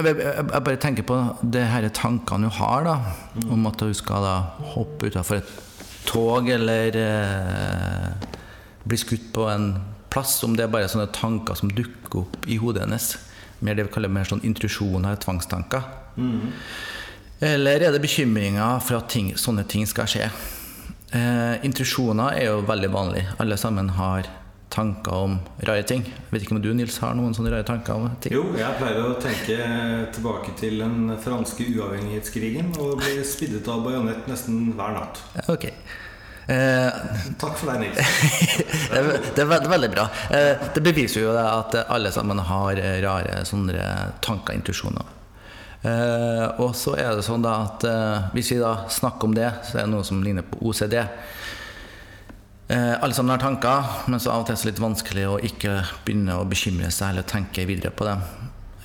jeg, 0.00 0.44
bare 0.48 0.80
tenker 0.80 1.04
på 1.04 1.18
det 1.42 1.66
her 1.68 1.86
tankene 1.92 2.48
hun 2.48 2.58
har, 2.58 2.86
da. 2.88 2.94
Om 3.52 3.68
at 3.68 3.84
hun 3.84 3.96
skal 3.96 4.24
da 4.24 4.36
hoppe 4.74 5.10
utafor 5.12 5.42
et 5.42 5.52
tog 6.08 6.48
eller 6.52 6.96
eh, 7.00 8.30
bli 8.84 9.00
skutt 9.00 9.30
på 9.36 9.48
en 9.52 9.74
plass. 10.12 10.38
Om 10.46 10.56
det 10.56 10.66
er 10.66 10.72
bare 10.72 10.88
sånne 10.90 11.10
tanker 11.12 11.58
som 11.58 11.72
dukker 11.72 12.24
opp 12.24 12.48
i 12.48 12.58
hodet 12.60 12.86
hennes. 12.86 13.12
Mer 13.64 13.76
det 13.76 13.88
vi 13.88 13.94
kaller 13.94 14.12
mer 14.12 14.28
sånn 14.28 14.44
intrusjoner, 14.44 15.20
tvangstanker. 15.20 15.84
Eller 17.44 17.82
er 17.82 17.94
det 17.94 18.02
bekymringer 18.04 18.80
for 18.84 19.00
at 19.00 19.10
ting, 19.12 19.32
sånne 19.40 19.66
ting 19.68 19.88
skal 19.88 20.08
skje? 20.08 20.28
Eh, 21.14 21.64
intrusjoner 21.66 22.38
er 22.38 22.48
jo 22.50 22.64
veldig 22.66 22.90
vanlig. 22.94 23.24
Alle 23.42 23.58
sammen 23.60 23.92
har 23.98 24.28
tanker 24.70 25.12
om 25.14 25.36
rare 25.66 25.82
ting. 25.86 26.02
Jeg 26.06 26.30
Vet 26.32 26.42
ikke 26.46 26.56
om 26.56 26.62
du, 26.64 26.70
Nils, 26.74 26.96
har 27.02 27.14
noen 27.14 27.34
sånne 27.36 27.52
rare 27.52 27.66
tanker 27.68 27.94
om 27.94 28.08
ting? 28.22 28.32
Jo, 28.34 28.46
jeg 28.58 28.78
pleier 28.80 29.02
å 29.04 29.12
tenke 29.22 29.58
tilbake 30.16 30.54
til 30.58 30.80
den 30.82 31.12
franske 31.22 31.66
uavhengighetskrigen 31.74 32.72
og 32.82 32.96
bli 33.02 33.20
spiddet 33.28 33.68
av 33.70 33.84
bajonett 33.86 34.26
nesten 34.30 34.72
hver 34.74 34.96
natt. 34.96 35.20
Ok. 35.52 35.68
Eh, 36.44 36.90
Takk 37.40 37.54
for 37.56 37.70
deg, 37.72 37.86
Nils. 37.86 37.96
det, 38.90 38.98
er, 38.98 39.10
det 39.36 39.44
er 39.46 39.48
veld- 39.48 39.70
veldig 39.72 39.90
bra. 39.94 40.08
Eh, 40.28 40.66
det 40.74 40.82
beviser 40.84 41.22
jo 41.24 41.36
at 41.40 41.78
alle 41.86 42.10
sammen 42.12 42.42
har 42.50 42.76
eh, 42.82 42.98
rare 43.04 43.38
sånne 43.48 43.86
tanker, 44.26 44.58
intuisjoner. 44.58 45.12
Eh, 45.84 46.44
og 46.64 46.74
så 46.76 46.96
er 47.00 47.14
det 47.16 47.24
sånn 47.26 47.42
da 47.44 47.54
at 47.68 47.86
eh, 47.88 48.28
hvis 48.36 48.52
vi 48.54 48.60
da 48.60 48.74
snakker 48.92 49.28
om 49.30 49.34
det, 49.36 49.48
så 49.70 49.78
er 49.78 49.86
det 49.86 49.92
noe 49.94 50.04
som 50.04 50.20
ligner 50.24 50.44
på 50.48 50.60
OCD. 50.68 50.98
Eh, 52.68 53.02
alle 53.02 53.12
sammen 53.14 53.30
har 53.30 53.42
tanker, 53.42 53.84
men 54.08 54.20
så 54.20 54.32
av 54.32 54.44
og 54.44 54.48
til 54.48 54.56
er 54.56 54.62
det 54.62 54.70
litt 54.70 54.80
vanskelig 54.80 55.24
å 55.28 55.36
ikke 55.44 55.74
begynne 56.06 56.38
å 56.40 56.46
bekymre 56.48 56.88
seg 56.94 57.12
eller 57.12 57.26
tenke 57.28 57.66
videre 57.68 57.92
på 57.92 58.06
det. 58.08 58.16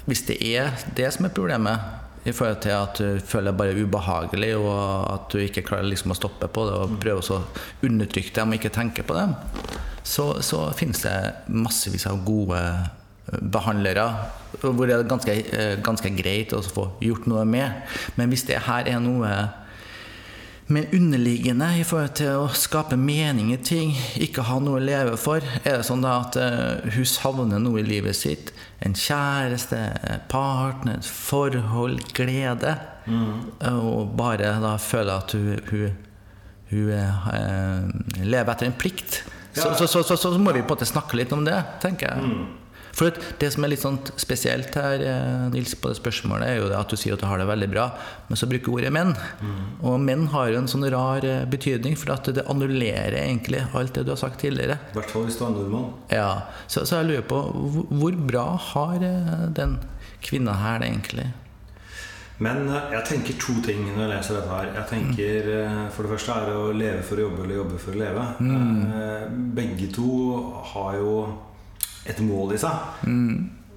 Hvis 0.10 0.26
det 0.28 0.36
er 0.44 0.74
det 0.98 1.08
som 1.16 1.28
er 1.30 1.36
problemet, 1.36 1.96
i 2.28 2.34
forhold 2.36 2.60
til 2.66 2.76
at 2.76 3.00
du 3.00 3.22
føler 3.24 3.54
det 3.54 3.60
bare 3.62 3.78
ubehagelig, 3.80 4.52
og 4.60 4.74
at 5.14 5.30
du 5.32 5.40
ikke 5.40 5.64
klarer 5.64 5.88
liksom 5.88 6.12
å 6.12 6.18
stoppe 6.18 6.50
på 6.52 6.66
det 6.68 6.76
og 6.76 6.98
prøve 7.00 7.24
å 7.24 7.40
undertrykke 7.88 8.36
dem 8.36 8.52
og 8.52 8.60
ikke 8.60 8.74
tenke 8.76 9.06
på 9.08 9.16
dem, 9.16 9.38
så, 10.04 10.34
så 10.44 10.66
finnes 10.76 11.06
det 11.06 11.16
massevis 11.48 12.08
av 12.10 12.20
gode 12.28 12.60
eh, 12.60 13.40
behandlere 13.40 14.10
hvor 14.60 14.90
det 14.90 14.98
er 14.98 15.08
ganske, 15.08 15.38
eh, 15.56 15.80
ganske 15.86 16.12
greit 16.18 16.52
å 16.58 16.60
få 16.66 16.90
gjort 17.06 17.30
noe 17.32 17.46
med. 17.48 17.88
Men 18.20 18.34
hvis 18.34 18.44
det 18.50 18.60
her 18.68 18.90
er 18.92 19.00
noe 19.04 19.32
men 20.70 20.86
underliggende 20.94 21.68
i 21.80 21.86
forhold 21.88 22.12
til 22.20 22.44
å 22.44 22.50
skape 22.54 22.98
mening 23.00 23.50
i 23.54 23.58
ting, 23.58 23.96
ikke 24.22 24.46
ha 24.46 24.60
noe 24.62 24.78
å 24.78 24.84
leve 24.84 25.16
for, 25.18 25.42
er 25.64 25.80
det 25.80 25.88
sånn 25.88 26.04
da 26.06 26.20
at 26.22 26.38
eh, 26.38 26.92
hun 26.94 27.08
savner 27.10 27.62
noe 27.64 27.82
i 27.82 27.88
livet 27.88 28.18
sitt. 28.18 28.52
En 28.86 28.94
kjæreste, 28.94 29.80
partner, 30.30 31.02
forhold, 31.02 32.04
glede. 32.14 32.76
Og 33.66 34.14
bare 34.20 34.54
da 34.62 34.76
føler 34.78 35.16
at 35.16 35.34
hun, 35.34 35.58
hun, 35.72 35.98
hun 36.70 36.94
eh, 36.94 38.22
lever 38.22 38.54
etter 38.54 38.70
en 38.70 38.78
plikt. 38.78 39.24
Ja. 39.58 39.74
så, 39.74 39.88
så, 39.90 40.04
så, 40.06 40.16
så 40.22 40.36
må 40.38 40.54
vi 40.54 40.62
på 40.62 40.70
en 40.70 40.76
måte 40.78 40.86
snakke 40.86 41.18
litt 41.18 41.34
om 41.34 41.42
det, 41.50 41.58
tenker 41.82 42.14
jeg. 42.14 42.42
For 42.96 43.14
det 43.40 43.52
som 43.54 43.64
er 43.64 43.72
litt 43.74 43.84
sånn 43.84 44.00
spesielt 44.20 44.76
her, 44.76 45.04
eh, 45.06 45.46
Nils, 45.54 45.76
på 45.80 45.92
det 45.92 46.00
spørsmålet, 46.00 46.48
er 46.48 46.60
jo 46.62 46.70
det 46.72 46.78
at 46.80 46.92
du 46.92 46.98
sier 47.00 47.16
at 47.16 47.24
du 47.24 47.28
har 47.30 47.42
det 47.42 47.48
veldig 47.50 47.70
bra, 47.72 47.90
men 48.28 48.40
så 48.40 48.50
bruker 48.50 48.76
ordet 48.80 48.92
menn. 48.94 49.14
Og 49.82 50.00
menn 50.04 50.28
har 50.34 50.50
jo 50.52 50.62
en 50.62 50.70
sånn 50.72 50.88
rar 50.92 51.26
eh, 51.26 51.46
betydning, 51.50 51.98
for 52.00 52.16
at 52.16 52.32
det 52.36 52.48
annullerer 52.50 53.20
egentlig 53.22 53.66
alt 53.74 53.94
det 53.96 54.06
du 54.08 54.14
har 54.16 54.22
sagt 54.22 54.42
tidligere. 54.44 54.80
I 54.92 54.98
hvert 55.00 55.14
fall 55.14 55.28
hvis 55.28 55.40
du 55.40 55.46
er 55.46 55.54
nordmann. 55.56 55.92
Ja, 56.14 56.32
Så, 56.68 56.86
så 56.86 57.02
jeg 57.02 57.12
lurer 57.12 57.28
på, 57.30 57.44
hvor, 57.90 58.18
bra 58.30 58.48
har 58.72 59.06
eh, 59.06 59.46
den 59.56 59.80
kvinna 60.26 60.58
her 60.60 60.82
det 60.82 60.90
egentlig? 60.90 61.30
Men 62.40 62.70
jeg 62.72 63.04
tenker 63.04 63.36
to 63.36 63.58
ting 63.66 63.82
når 63.84 64.00
jeg 64.06 64.12
leser 64.14 64.38
dette 64.38 64.54
her. 64.54 64.70
Jeg 64.78 64.88
tenker 64.88 65.50
eh, 65.58 65.82
For 65.92 66.08
det 66.08 66.14
første 66.14 66.38
er 66.38 66.48
det 66.48 66.56
å 66.56 66.70
leve 66.72 67.02
for 67.04 67.20
å 67.20 67.26
jobbe 67.26 67.44
eller 67.44 67.58
jobbe 67.58 67.80
for 67.84 67.96
å 67.96 68.00
leve. 68.00 68.26
Mm. 68.40 69.50
Begge 69.58 69.90
to 69.96 70.12
har 70.72 71.00
jo 71.02 71.14
et 72.10 72.22
mål 72.26 72.56
i 72.58 72.62
seg. 72.62 73.08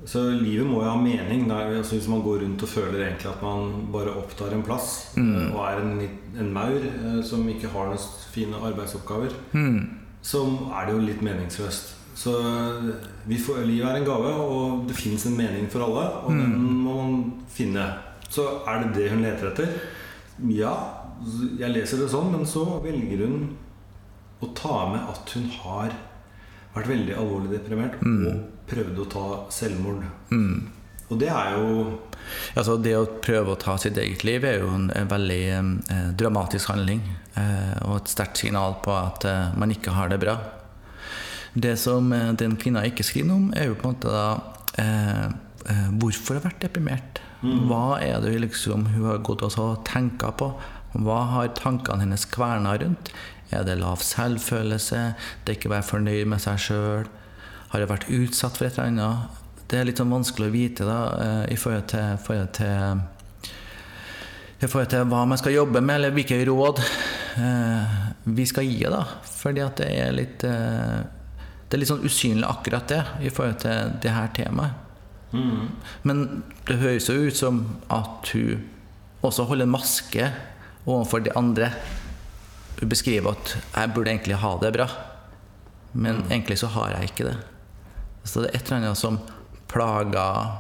Så 0.08 0.24
livet 0.34 0.66
må 0.66 0.80
jo 0.82 0.90
ha 0.90 0.98
mening. 0.98 1.46
Altså 1.52 1.96
hvis 1.96 2.10
man 2.10 2.24
går 2.24 2.42
rundt 2.42 2.64
og 2.66 2.70
føler 2.70 3.04
egentlig 3.06 3.30
at 3.30 3.42
man 3.44 3.86
bare 3.94 4.14
opptar 4.18 4.54
en 4.54 4.64
plass 4.66 5.14
mm. 5.16 5.52
og 5.52 5.60
er 5.68 5.82
en, 5.82 5.92
en 6.42 6.52
maur 6.54 6.82
eh, 6.82 7.20
som 7.26 7.46
ikke 7.48 7.70
har 7.70 7.92
noen 7.92 8.06
fine 8.32 8.58
arbeidsoppgaver, 8.58 9.34
så 10.22 10.42
er 10.72 10.88
det 10.88 10.96
jo 10.96 11.04
litt 11.06 11.22
meningsløst. 11.22 11.94
Så 12.18 12.34
eh, 12.40 12.88
vi 13.30 13.38
får, 13.38 13.62
livet 13.68 13.88
er 13.88 14.00
en 14.00 14.08
gave, 14.08 14.32
og 14.32 14.86
det 14.88 14.98
fins 14.98 15.26
en 15.28 15.38
mening 15.38 15.70
for 15.70 15.86
alle, 15.86 16.06
og 16.26 16.34
den 16.34 16.56
må 16.82 16.96
man 16.98 17.18
finne. 17.52 17.86
Så 18.32 18.48
er 18.66 18.82
det 18.82 18.94
det 18.96 19.10
hun 19.12 19.22
leter 19.24 19.52
etter? 19.52 19.76
Ja, 20.50 20.74
jeg 21.60 21.70
leser 21.76 22.02
det 22.02 22.10
sånn, 22.10 22.32
men 22.34 22.48
så 22.48 22.64
velger 22.82 23.26
hun 23.26 23.52
å 24.42 24.48
ta 24.58 24.88
med 24.90 25.12
at 25.12 25.36
hun 25.36 25.46
har 25.62 25.94
vært 26.74 26.88
veldig 26.88 27.14
alvorlig 27.18 27.50
deprimert 27.52 27.98
og 28.02 28.38
prøvde 28.70 29.02
å 29.04 29.10
ta 29.12 29.24
selvmord. 29.52 30.04
Og 31.12 31.18
det 31.20 31.28
er 31.28 31.56
jo 31.58 31.98
Altså 32.56 32.76
Det 32.80 32.94
å 32.96 33.04
prøve 33.20 33.52
å 33.52 33.58
ta 33.60 33.74
sitt 33.76 33.98
eget 33.98 34.22
liv 34.24 34.44
er 34.44 34.60
jo 34.62 34.68
en, 34.72 34.86
en 34.96 35.08
veldig 35.10 35.40
eh, 35.52 36.10
dramatisk 36.16 36.70
handling. 36.70 37.02
Eh, 37.34 37.74
og 37.84 37.98
et 37.98 38.08
sterkt 38.08 38.38
signal 38.40 38.76
på 38.84 38.94
at 38.94 39.24
eh, 39.28 39.50
man 39.58 39.70
ikke 39.74 39.92
har 39.92 40.08
det 40.08 40.20
bra. 40.22 40.38
Det 41.52 41.74
som 41.76 42.12
eh, 42.16 42.30
den 42.40 42.56
kvinna 42.56 42.84
ikke 42.88 43.04
skriver 43.04 43.28
noe 43.28 43.40
om, 43.42 43.50
er 43.58 43.68
jo 43.68 43.76
på 43.76 43.90
en 43.90 43.96
måte 43.96 44.14
da 44.14 44.24
eh, 44.80 45.26
eh, 45.74 45.90
Hvorfor 46.00 46.38
har 46.38 46.46
vært 46.46 46.62
deprimert? 46.64 47.20
Hva 47.42 47.98
er 48.00 48.20
det 48.22 48.36
liksom 48.38 48.86
hun 48.94 49.08
har 49.10 49.18
gått 49.26 49.42
og 49.50 49.82
tenka 49.84 50.30
på? 50.38 50.52
Hva 50.94 51.18
har 51.34 51.52
tankene 51.58 52.04
hennes 52.06 52.24
kverna 52.30 52.76
rundt? 52.78 53.10
Er 53.52 53.66
det 53.68 53.78
lav 53.80 54.02
selvfølelse? 54.04 55.02
Det 55.44 55.52
er 55.52 55.58
ikke 55.58 55.70
å 55.70 55.76
være 55.76 55.88
fornøyd 55.90 56.28
med 56.32 56.42
seg 56.44 56.60
sjøl? 56.66 57.08
Har 57.72 57.82
jeg 57.82 57.90
vært 57.90 58.10
utsatt 58.12 58.58
for 58.58 58.68
et 58.68 58.78
eller 58.78 58.92
annet? 58.92 59.40
Det 59.68 59.78
er 59.80 59.88
litt 59.88 60.00
sånn 60.00 60.12
vanskelig 60.12 60.50
å 60.50 60.52
vite 60.52 60.86
da, 60.88 61.00
eh, 61.24 61.44
i 61.54 61.58
forhold 61.60 61.88
til, 61.92 62.16
forhold 62.26 62.52
til 62.58 63.02
i 64.62 64.68
forhold 64.70 64.92
til 64.92 65.08
hva 65.10 65.24
man 65.26 65.40
skal 65.40 65.56
jobbe 65.56 65.80
med, 65.82 65.96
eller 65.96 66.12
hvilke 66.14 66.38
råd 66.46 66.82
eh, 66.82 67.94
vi 68.36 68.44
skal 68.46 68.68
gi. 68.68 68.84
da. 68.86 69.00
Fordi 69.26 69.64
at 69.64 69.80
det 69.80 69.88
er 69.98 70.14
litt 70.14 70.44
eh, 70.46 71.00
Det 71.66 71.78
er 71.78 71.80
litt 71.80 71.88
sånn 71.88 72.04
usynlig 72.04 72.44
akkurat 72.44 72.90
det 72.92 73.00
i 73.24 73.30
forhold 73.32 73.62
til 73.64 73.94
det 74.04 74.12
her 74.12 74.28
temaet. 74.36 74.78
Men 76.04 76.42
det 76.68 76.76
høres 76.82 77.08
jo 77.08 77.14
ut 77.24 77.36
som 77.38 77.62
at 77.88 78.28
hun 78.34 78.66
også 79.24 79.46
holder 79.48 79.70
maske 79.70 80.26
overfor 80.84 81.24
de 81.24 81.32
andre. 81.38 81.70
Hun 82.82 82.90
beskriver 82.90 83.30
at 83.30 83.56
'jeg 83.76 83.94
burde 83.94 84.10
egentlig 84.10 84.36
ha 84.36 84.58
det 84.58 84.72
bra', 84.74 84.90
men 85.92 86.24
egentlig 86.30 86.58
så 86.58 86.66
har 86.66 86.90
jeg 86.90 87.02
ikke 87.04 87.24
det. 87.24 87.36
Så 88.24 88.40
det 88.40 88.50
er 88.50 88.58
et 88.58 88.64
eller 88.64 88.76
annet 88.76 88.98
som 88.98 89.20
plager 89.68 90.50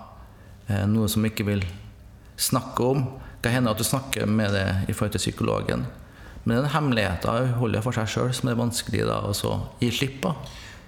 eh, 0.68 0.86
noe 0.86 1.08
som 1.08 1.24
ikke 1.24 1.44
vil 1.46 1.64
snakke 2.36 2.84
om. 2.84 3.02
Det 3.42 3.50
kan 3.50 3.52
hende 3.52 3.70
at 3.70 3.78
du 3.78 3.84
snakker 3.84 4.26
med 4.26 4.52
det 4.52 4.84
i 4.88 4.92
forhold 4.92 5.10
til 5.12 5.18
psykologen. 5.18 5.86
Men 6.44 6.56
den 6.56 6.70
hemmeligheten 6.70 7.54
holder 7.58 7.80
for 7.80 7.92
seg 7.92 8.08
sjøl, 8.08 8.32
som 8.34 8.48
er 8.48 8.54
vanskelig 8.54 9.04
da, 9.06 9.18
å 9.26 9.68
gi 9.80 9.90
slipp 9.90 10.20
på. 10.22 10.34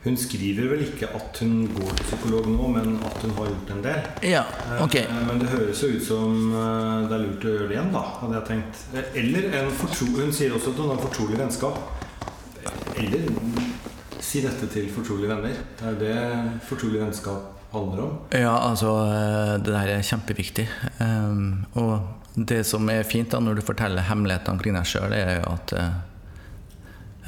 Hun 0.04 0.16
skriver 0.20 0.66
vel 0.68 0.82
ikke 0.84 1.08
at 1.16 1.38
hun 1.40 1.62
går 1.73 1.94
til 1.96 2.04
psykolog 2.11 2.49
nå, 2.52 2.66
men 2.75 2.99
at 3.08 3.23
hun 3.25 3.30
har 3.38 3.49
gjort 3.49 3.70
en 3.73 3.84
del. 3.87 4.08
Ja, 4.28 4.42
ok. 4.84 4.96
Eh, 5.00 5.14
Men 5.28 5.40
det 5.40 5.49
høres 5.49 5.80
jo 5.80 5.88
ut 5.94 6.04
som 6.04 6.34
eh, 6.52 7.06
det 7.08 7.16
er 7.16 7.23
lurt 7.25 7.46
å 7.49 7.54
gjøre 7.54 7.68
det 7.70 7.78
igjen, 7.78 7.92
da, 7.94 8.02
hadde 8.20 8.37
jeg 8.37 8.49
tenkt. 8.50 8.82
Eh, 8.92 9.18
Eller 9.23 9.49
en 9.62 9.70
fortro 9.80 10.11
Hun 10.18 10.34
sier 10.37 10.52
også 10.52 10.75
at 10.75 10.82
hun 10.82 10.92
har 10.92 11.00
fortrolig 11.06 11.40
vennskap. 11.40 11.80
Eller 13.00 13.25
si 14.20 14.42
dette 14.44 14.68
til 14.73 14.90
fortrolige 14.92 15.32
venner. 15.32 15.56
Det 15.80 15.88
er 15.88 15.99
det 16.02 16.18
fortrolig 16.68 17.00
vennskap 17.00 17.50
handler 17.73 18.04
om. 18.04 18.18
Ja, 18.37 18.52
altså 18.68 18.92
eh, 19.08 19.54
Det 19.64 19.73
der 19.73 19.94
er 19.96 20.04
kjempeviktig. 20.04 20.68
Og 21.80 21.96
det 22.34 22.64
som 22.66 22.88
er 22.90 23.06
fint 23.06 23.30
da 23.30 23.38
når 23.40 23.61
du 23.61 23.66
forteller 23.66 24.04
hemmelighetene 24.08 24.56
omkring 24.58 24.75
deg 24.76 24.88
sjøl, 24.90 25.12
er 25.14 25.38
jo 25.38 25.52
at 25.54 25.75
eh, 25.78 25.92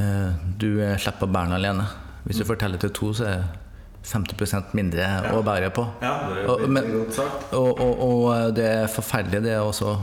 eh, 0.03 0.49
du 0.59 0.71
eh, 0.83 0.97
slipper 0.99 1.29
å 1.29 1.33
bære 1.33 1.53
den 1.53 1.59
alene. 1.61 1.87
Hvis 2.27 2.43
du 2.43 2.45
forteller 2.49 2.81
til 2.83 2.91
to, 2.91 3.13
så 3.15 3.25
er 3.31 3.41
det 3.45 3.63
50% 4.07 4.75
mindre 4.79 5.07
å 5.35 5.41
bære 5.47 5.73
på. 5.75 5.83
Ja, 6.03 6.13
det 6.31 6.45
er 6.45 6.47
jo 6.47 6.69
men- 6.71 6.93
godt 6.93 7.15
sagt. 7.15 7.49
Og, 7.55 7.81
og, 7.81 8.03
og 8.07 8.55
det 8.55 8.67
er 8.67 8.87
forferdelig 8.91 9.43
det 9.47 9.57
er 9.57 9.65
også 9.65 9.97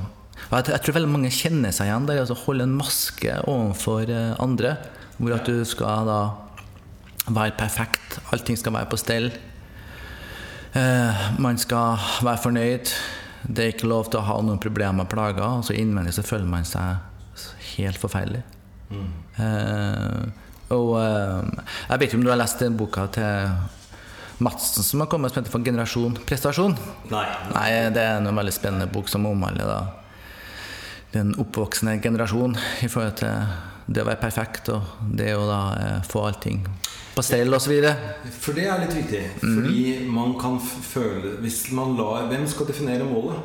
jeg, 0.51 0.65
jeg 0.67 0.81
tror 0.83 0.95
veldig 0.97 1.11
mange 1.11 1.31
kjenner 1.31 1.71
seg 1.71 1.87
igjen 1.87 2.07
der. 2.09 2.19
Altså 2.23 2.35
holde 2.45 2.65
en 2.67 2.75
maske 2.75 3.35
overfor 3.47 4.09
eh, 4.11 4.33
andre. 4.43 4.75
Hvor 5.17 5.35
at 5.37 5.47
du 5.47 5.63
skal 5.67 6.09
da 6.09 6.19
være 7.31 7.55
perfekt. 7.57 8.19
Allting 8.33 8.57
skal 8.59 8.75
være 8.75 8.89
på 8.91 8.99
stell. 8.99 9.29
Eh, 10.75 11.23
man 11.39 11.57
skal 11.61 12.01
være 12.25 12.41
fornøyd. 12.43 12.93
Det 13.47 13.63
er 13.65 13.73
ikke 13.73 13.89
lov 13.91 14.09
til 14.11 14.19
å 14.21 14.27
ha 14.27 14.37
noen 14.43 14.61
problemer 14.63 15.05
og 15.05 15.11
plager. 15.13 15.45
Og 15.59 15.65
så 15.67 15.77
innvendig 15.79 16.15
så 16.17 16.25
føler 16.27 16.49
man 16.49 16.67
seg 16.67 16.99
helt 17.77 18.01
forferdelig. 18.01 18.43
Mm. 18.93 19.11
eh, 19.41 20.42
jeg 21.93 22.01
vet 22.01 22.09
ikke 22.09 22.19
om 22.21 22.25
du 22.25 22.31
har 22.33 22.41
lest 22.41 22.61
den 22.63 22.77
boka 22.77 23.07
til 23.13 23.51
Madsen 24.43 24.83
som 24.83 25.03
har 25.03 25.07
kommet 25.11 25.31
som 25.31 25.43
heter 25.43 25.53
for 25.53 25.63
'Generasjon 25.63 26.17
prestasjon'? 26.25 26.77
Nei. 27.11 27.27
Nei, 27.53 27.67
det 27.93 28.01
er 28.01 28.17
en 28.17 28.35
veldig 28.35 28.53
spennende 28.53 28.89
bok 28.91 29.09
som 29.09 29.25
omhandler 29.29 29.69
da 29.69 29.81
den 31.13 31.35
oppvoksende 31.37 31.99
generasjon 32.01 32.57
i 32.81 32.89
forhold 32.89 33.15
til 33.21 33.29
det 33.85 34.01
å 34.01 34.07
være 34.07 34.21
perfekt 34.21 34.71
og 34.73 34.81
det 35.13 35.35
å 35.37 35.45
da 35.45 35.61
eh, 35.77 35.99
få 36.09 36.25
allting 36.25 36.63
på 37.13 37.21
stell 37.21 37.53
osv. 37.53 37.73
For 38.41 38.57
det 38.57 38.63
er 38.65 38.79
litt 38.81 38.95
viktig. 38.97 39.23
Fordi 39.43 39.83
man 40.09 40.33
kan 40.41 40.55
føle 40.57 41.35
Hvis 41.43 41.67
man 41.69 41.93
lar 41.99 42.25
Hvem 42.31 42.47
skal 42.49 42.65
definere 42.65 43.05
målet? 43.05 43.37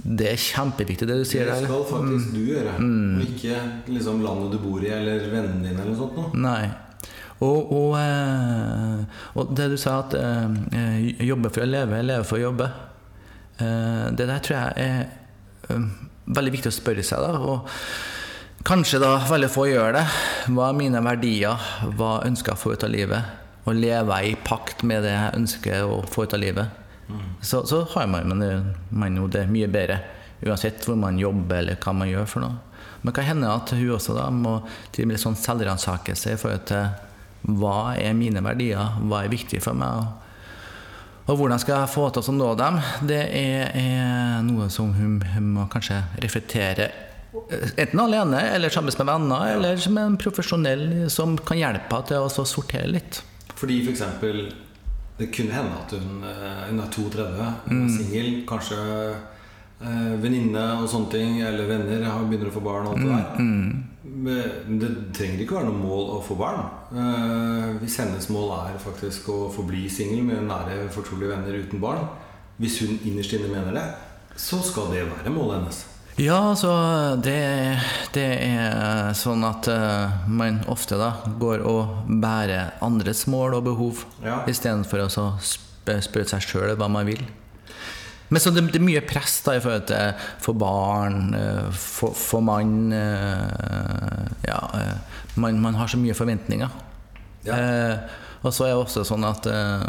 Det 0.00 0.30
er 0.30 0.40
kjempeviktig 0.40 1.04
det 1.04 1.18
du 1.20 1.26
sier 1.28 1.50
Det 1.50 1.58
skal 1.66 1.82
faktisk 1.84 2.30
du 2.32 2.40
gjøre. 2.40 2.78
Og 2.80 3.26
ikke 3.26 3.58
liksom 3.92 4.22
landet 4.24 4.54
du 4.54 4.62
bor 4.62 4.80
i, 4.80 4.88
eller 4.96 5.26
vennene 5.28 5.60
dine, 5.60 5.76
eller 5.76 5.92
noe 5.92 5.98
sånt. 5.98 6.16
Noe. 6.16 6.40
Nei. 6.40 6.70
Og, 7.40 7.72
og, 7.72 7.94
eh, 7.96 9.20
og 9.40 9.52
det 9.56 9.70
du 9.72 9.76
sa, 9.80 10.02
at 10.02 10.16
eh, 10.18 11.24
jobbe 11.24 11.52
for 11.52 11.64
å 11.64 11.68
leve, 11.68 12.02
leve 12.04 12.26
for 12.28 12.36
å 12.36 12.42
jobbe. 12.50 12.68
Eh, 13.56 14.06
det 14.16 14.28
der 14.28 14.44
tror 14.44 14.58
jeg 14.58 14.84
er 14.84 15.80
veldig 16.28 16.52
viktig 16.58 16.72
å 16.72 16.76
spørre 16.76 17.04
seg. 17.06 17.24
da, 17.24 17.40
og 17.40 17.68
Kanskje 18.68 19.00
da 19.00 19.14
veldig 19.24 19.48
få 19.48 19.70
gjør 19.70 19.94
det. 19.96 20.04
Hva 20.52 20.68
er 20.68 20.76
mine 20.76 21.00
verdier? 21.00 21.70
Hva 21.96 22.18
ønsker 22.26 22.52
jeg 22.52 22.58
å 22.58 22.60
få 22.60 22.74
ut 22.76 22.84
av 22.84 22.92
livet? 22.92 23.36
Og 23.64 23.76
leve 23.78 24.20
i 24.28 24.34
pakt 24.44 24.84
med 24.84 25.06
det 25.06 25.14
jeg 25.14 25.36
ønsker 25.40 25.88
å 25.88 26.02
få 26.12 26.26
ut 26.28 26.36
av 26.36 26.42
livet. 26.44 26.76
Så, 27.40 27.64
så 27.66 27.82
har 27.94 28.06
man, 28.06 28.28
man, 28.28 28.74
man 28.92 29.16
jo 29.16 29.26
det 29.32 29.48
mye 29.50 29.66
bedre, 29.72 29.96
uansett 30.44 30.84
hvor 30.86 30.98
man 31.00 31.16
jobber 31.18 31.58
eller 31.58 31.80
hva 31.80 31.94
man 31.96 32.10
gjør 32.12 32.28
for 32.28 32.44
noe. 32.44 32.84
Men 33.00 33.16
hva 33.16 33.24
hender 33.24 33.54
at 33.54 33.72
hun 33.72 33.94
også 33.96 34.14
da 34.14 34.28
må 34.30 34.58
til 34.92 35.08
litt 35.08 35.22
sånn 35.22 35.38
selvransakelse 35.40 36.36
i 36.36 36.38
forhold 36.38 36.68
til 36.68 37.09
hva 37.42 37.94
er 37.96 38.16
mine 38.16 38.42
verdier, 38.44 38.98
hva 39.06 39.24
er 39.24 39.32
viktig 39.32 39.62
for 39.64 39.78
meg, 39.78 40.08
og, 41.30 41.36
hvordan 41.38 41.60
skal 41.62 41.76
jeg 41.76 41.92
få 41.92 42.08
til 42.10 42.26
å 42.26 42.34
nå 42.34 42.48
dem. 42.58 42.80
Det 43.06 43.20
er, 43.38 43.68
er 43.78 44.40
noe 44.42 44.66
som 44.72 44.90
hun, 44.96 45.20
hun 45.22 45.52
må 45.54 45.68
kanskje 45.70 46.00
reflektere 46.24 46.88
eh, 46.90 47.68
enten 47.76 48.02
alene 48.02 48.40
eller 48.56 48.72
sammen 48.74 48.96
med 48.98 49.10
venner, 49.12 49.52
eller 49.54 49.78
som 49.78 50.00
en 50.00 50.16
profesjonell 50.18 50.82
som 51.12 51.36
kan 51.38 51.60
hjelpe 51.60 52.00
henne 52.00 52.08
til 52.10 52.26
å 52.26 52.48
sortere 52.48 52.90
litt. 52.90 53.20
Fordi 53.54 53.82
for 53.84 53.92
eksempel 53.92 54.42
Det 55.20 55.26
kunne 55.36 55.52
hende 55.52 55.76
at 55.76 55.90
hun, 55.92 56.22
eh, 56.24 56.60
hun 56.70 56.78
er 56.80 56.92
32, 56.96 57.24
mm. 57.68 57.88
singel, 57.92 58.28
kanskje 58.48 58.78
eh, 59.80 60.14
venninne 60.22 60.64
og 60.82 60.88
sånne 60.92 61.10
ting, 61.10 61.40
eller 61.42 61.66
venner, 61.68 62.04
har- 62.10 62.24
begynner 62.28 62.50
å 62.50 62.56
få 62.56 62.62
barn 62.64 62.86
og 62.86 62.94
alt 62.94 63.04
det 63.04 63.12
der. 63.16 63.86
Men 64.02 64.78
det 64.80 64.90
trenger 65.16 65.40
ikke 65.44 65.54
være 65.58 65.68
noe 65.70 65.80
mål 65.80 66.06
å 66.16 66.22
få 66.24 66.36
barn. 66.40 66.64
Eh, 66.92 67.78
hvis 67.82 67.96
hennes 68.00 68.28
mål 68.32 68.50
er 68.58 68.78
faktisk 68.82 69.28
å 69.32 69.38
forbli 69.54 69.86
singel 69.92 70.22
med 70.26 70.42
nære, 70.48 70.88
fortrolige 70.92 71.30
venner 71.36 71.60
uten 71.64 71.80
barn, 71.80 72.08
hvis 72.60 72.80
hun 72.82 72.98
innerst 73.04 73.32
inne 73.38 73.48
mener 73.52 73.72
det, 73.76 73.86
så 74.36 74.60
skal 74.64 74.90
det 74.92 75.06
være 75.08 75.32
målet 75.32 75.60
hennes. 75.60 75.84
Ja, 76.20 76.36
altså 76.50 76.70
det, 77.22 77.78
det 78.12 78.26
er 78.44 79.12
sånn 79.16 79.44
at 79.46 79.68
uh, 79.72 80.26
man 80.28 80.58
ofte 80.68 80.98
da 81.00 81.12
går 81.40 81.62
og 81.64 82.10
bærer 82.20 82.74
andres 82.84 83.22
mål 83.30 83.54
og 83.60 83.64
behov 83.70 84.02
Ja. 84.24 84.42
istedenfor 84.50 85.06
å 85.06 85.08
så 85.12 85.24
spørre 85.40 86.26
seg 86.28 86.44
sjøl 86.44 86.74
hva 86.76 86.90
man 86.92 87.06
vil. 87.08 87.22
Men 88.30 88.42
så 88.42 88.52
det, 88.54 88.62
det 88.70 88.78
er 88.78 88.86
mye 88.86 89.02
press 89.06 89.40
da 89.42 89.56
i 89.58 89.62
forhold 89.62 89.88
til 89.90 90.26
for 90.42 90.58
barn, 90.58 91.34
eh, 91.34 91.66
for, 91.74 92.14
for 92.14 92.44
mann 92.46 92.92
eh, 92.94 94.22
Ja, 94.46 94.60
eh, 94.78 95.20
man, 95.42 95.58
man 95.62 95.74
har 95.78 95.90
så 95.90 95.98
mye 95.98 96.14
forventninger. 96.14 96.70
Ja. 97.46 97.56
Eh, 97.58 98.16
og 98.44 98.54
så 98.54 98.66
er 98.68 98.74
det 98.74 98.80
også 98.84 99.02
sånn 99.08 99.24
at 99.28 99.46
eh, 99.48 99.84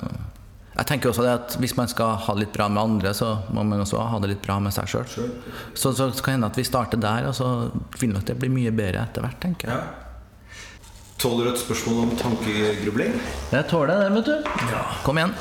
Jeg 0.78 0.88
tenker 0.89 1.12
også 1.12 1.24
det 1.26 1.34
at 1.36 1.56
hvis 1.62 1.76
man 1.78 1.89
skal 1.92 2.16
ha 2.26 2.34
det 2.36 2.46
litt 2.48 2.54
bra 2.56 2.68
med 2.72 2.82
andre, 2.82 3.13
så 3.16 3.34
må 3.54 3.63
man 3.68 3.84
også 3.84 4.02
ha 4.10 4.20
det 4.24 4.34
litt 4.34 4.44
bra 4.46 4.58
med 4.63 4.74
seg 4.74 4.89
sjøl. 4.89 5.10
Så, 5.76 5.92
så 5.94 6.08
kan 6.10 6.32
det 6.32 6.38
hende 6.39 6.50
at 6.52 6.58
vi 6.60 6.66
starter 6.68 7.02
der, 7.02 7.28
og 7.30 7.36
så 7.38 7.50
vil 8.00 8.16
nok 8.16 8.26
det 8.30 8.39
bli 8.42 8.50
mye 8.52 8.72
bedre 8.74 9.04
etter 9.06 9.26
hvert, 9.26 9.38
tenker 9.44 9.70
jeg. 9.70 9.84
Ja. 9.84 10.08
Tåler 11.22 11.46
du 11.46 11.52
et 11.52 11.60
spørsmål 11.62 12.00
om 12.08 12.16
tankegrubling? 12.18 13.13
Jeg 13.54 13.68
tåler 13.70 14.00
det, 14.02 14.08
vet 14.16 14.32
du. 14.32 14.50
Kom 15.06 15.20
igjen. 15.22 15.36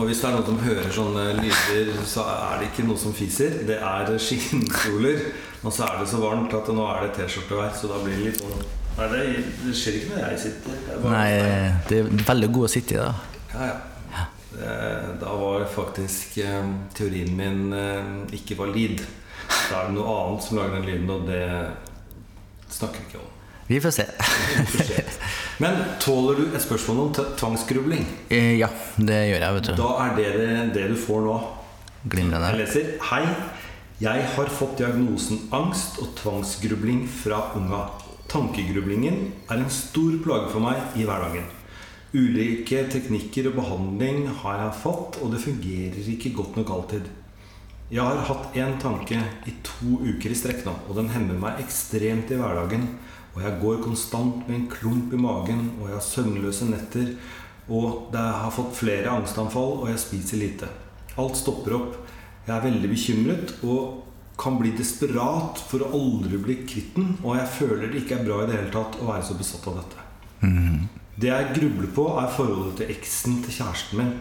Og 0.00 0.06
hvis 0.08 0.20
det 0.22 0.28
er 0.30 0.36
noen 0.38 0.46
som 0.48 0.60
hører 0.64 0.86
sånne 0.96 1.24
lyder, 1.36 1.90
så 2.08 2.22
er 2.24 2.60
det 2.62 2.70
ikke 2.70 2.86
noe 2.88 2.96
som 2.98 3.12
fiser. 3.12 3.58
Det 3.68 3.76
er 3.84 4.12
skinnstoler. 4.24 5.18
Og 5.60 5.74
så 5.76 5.84
er 5.84 5.98
det 6.00 6.06
så 6.08 6.20
varmt 6.22 6.54
at 6.56 6.70
nå 6.72 6.86
er 6.88 7.02
det 7.04 7.10
T-skjortevær, 7.18 7.74
så 7.76 7.90
da 7.90 7.98
blir 8.00 8.16
det 8.16 8.30
litt 8.30 8.40
sånn 8.40 8.62
Nei, 9.00 9.06
det, 9.12 9.20
det 9.62 9.72
skjer 9.78 9.94
ikke 10.00 10.10
når 10.16 10.22
jeg 10.24 10.38
sitter. 10.42 10.78
Det 10.86 10.94
er 10.94 11.02
bare- 11.04 11.12
Nei, 11.14 11.82
det 11.88 11.98
er 12.00 12.24
veldig 12.32 12.48
god 12.56 12.66
å 12.66 12.70
sitte 12.72 12.96
i, 12.96 12.98
da. 12.98 13.12
Ja, 13.52 13.68
ja. 13.68 14.24
Det- 14.50 15.20
Da 15.20 15.34
var 15.40 15.64
faktisk 15.76 16.38
eh, 16.42 16.72
teorien 16.96 17.36
min 17.38 17.60
eh, 17.72 18.10
ikke 18.40 18.56
valid. 18.58 19.04
Da 19.70 19.82
er 19.82 19.86
det 19.86 19.94
noe 19.94 20.16
annet 20.16 20.44
som 20.48 20.58
lager 20.58 20.80
den 20.80 20.88
lyden, 20.90 21.10
og 21.14 21.28
det 21.28 21.44
snakker 22.72 23.04
vi 23.04 23.06
ikke 23.12 23.20
om. 23.22 23.28
Vi 23.70 23.78
får 23.84 23.94
se. 24.00 24.06
Men 25.60 25.76
tåler 26.00 26.38
du 26.40 26.44
et 26.56 26.62
spørsmål 26.64 27.00
om 27.02 27.10
tvangsgrubling? 27.36 28.06
Eh, 28.32 28.56
Ja, 28.58 28.68
det 28.96 29.18
gjør 29.28 29.42
jeg, 29.44 29.54
vet 29.58 29.66
du. 29.68 29.72
Da 29.76 29.88
er 30.06 30.14
det 30.16 30.28
det, 30.40 30.52
det 30.74 30.88
du 30.88 30.96
får 30.96 31.20
nå. 31.26 31.38
Jeg 32.08 32.56
leser 32.56 32.94
Hei, 33.10 33.26
jeg 34.00 34.22
har 34.34 34.48
fått 34.48 34.78
diagnosen 34.80 35.42
angst 35.52 35.98
og 36.00 36.14
tvangsgrubling 36.16 37.02
fra 37.12 37.42
unga. 37.58 37.82
Tankegrublingen 38.30 39.32
er 39.50 39.58
en 39.60 39.68
stor 39.74 40.16
plage 40.24 40.48
for 40.54 40.64
meg 40.64 40.96
i 40.96 41.04
hverdagen. 41.04 41.44
Ulike 42.14 42.86
teknikker 42.90 43.50
og 43.50 43.58
behandling 43.60 44.24
har 44.40 44.62
jeg 44.64 44.78
fått, 44.80 45.20
og 45.20 45.34
det 45.34 45.42
fungerer 45.44 46.08
ikke 46.14 46.32
godt 46.40 46.56
nok 46.56 46.72
alltid. 46.78 47.10
Jeg 47.90 48.00
har 48.06 48.24
hatt 48.30 48.56
én 48.56 48.78
tanke 48.80 49.18
i 49.50 49.52
to 49.66 49.98
uker 50.06 50.32
i 50.32 50.38
strekk 50.38 50.64
nå, 50.64 50.72
og 50.88 50.96
den 50.96 51.10
hemmer 51.12 51.36
meg 51.42 51.60
ekstremt 51.60 52.30
i 52.32 52.38
hverdagen. 52.40 52.88
Og 53.36 53.42
jeg 53.44 53.58
går 53.62 53.82
konstant 53.84 54.46
med 54.48 54.56
en 54.56 54.68
klump 54.70 55.14
i 55.14 55.20
magen, 55.20 55.66
og 55.78 55.88
jeg 55.88 55.96
har 55.96 56.06
søvnløse 56.06 56.68
netter. 56.70 57.12
Og 57.70 58.10
det 58.12 58.22
har 58.22 58.54
fått 58.54 58.74
flere 58.80 59.12
angstanfall, 59.12 59.76
og 59.84 59.90
jeg 59.92 60.02
spiser 60.02 60.40
lite. 60.40 60.70
Alt 61.20 61.38
stopper 61.38 61.76
opp. 61.78 61.98
Jeg 62.46 62.56
er 62.56 62.64
veldig 62.64 62.90
bekymret 62.90 63.52
og 63.62 64.06
kan 64.40 64.56
bli 64.58 64.72
desperat 64.72 65.60
for 65.68 65.84
å 65.84 65.90
aldri 65.98 66.40
bli 66.40 66.56
kvitt 66.64 66.96
den. 66.96 67.12
Og 67.22 67.36
jeg 67.38 67.52
føler 67.58 67.90
det 67.90 68.02
ikke 68.02 68.18
er 68.18 68.26
bra 68.26 68.40
i 68.42 68.48
det 68.48 68.56
hele 68.56 68.74
tatt 68.74 68.98
å 68.98 69.10
være 69.12 69.26
så 69.28 69.36
besatt 69.38 69.68
av 69.70 69.82
dette. 69.82 70.06
Det 71.20 71.28
jeg 71.28 71.54
grubler 71.58 71.90
på, 71.92 72.06
er 72.16 72.30
forholdet 72.32 72.78
til 72.80 72.92
eksen 72.94 73.42
til 73.44 73.56
kjæresten 73.58 74.00
min. 74.00 74.14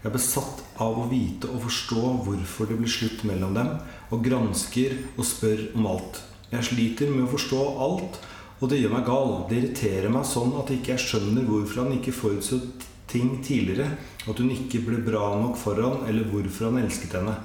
Jeg 0.00 0.08
er 0.08 0.14
besatt 0.14 0.62
av 0.80 0.96
å 1.02 1.08
vite 1.10 1.50
og 1.50 1.66
forstå 1.66 2.04
hvorfor 2.24 2.70
det 2.70 2.78
blir 2.80 2.92
slutt 2.92 3.24
mellom 3.28 3.56
dem, 3.56 3.74
og 4.14 4.24
gransker 4.24 4.94
og 5.16 5.26
spør 5.26 5.66
om 5.76 5.88
alt. 5.90 6.22
Jeg 6.52 6.68
sliter 6.68 7.10
med 7.12 7.26
å 7.26 7.32
forstå 7.32 7.60
alt, 7.86 8.18
og 8.60 8.70
det 8.70 8.80
gjør 8.80 8.94
meg 8.94 9.06
gal. 9.08 9.32
Det 9.48 9.58
irriterer 9.58 10.12
meg 10.12 10.28
sånn 10.28 10.54
at 10.60 10.72
ikke 10.72 10.94
jeg 10.94 11.04
skjønner 11.04 11.48
hvorfor 11.48 11.82
han 11.84 11.96
ikke 11.98 12.14
forutså 12.16 12.60
ting 13.10 13.36
tidligere, 13.44 13.90
at 14.26 14.40
hun 14.40 14.50
ikke 14.50 14.82
ble 14.86 15.02
bra 15.04 15.28
nok 15.38 15.58
for 15.60 15.78
han, 15.78 16.06
eller 16.08 16.26
hvorfor 16.30 16.70
han 16.70 16.80
elsket 16.82 17.18
henne. 17.18 17.36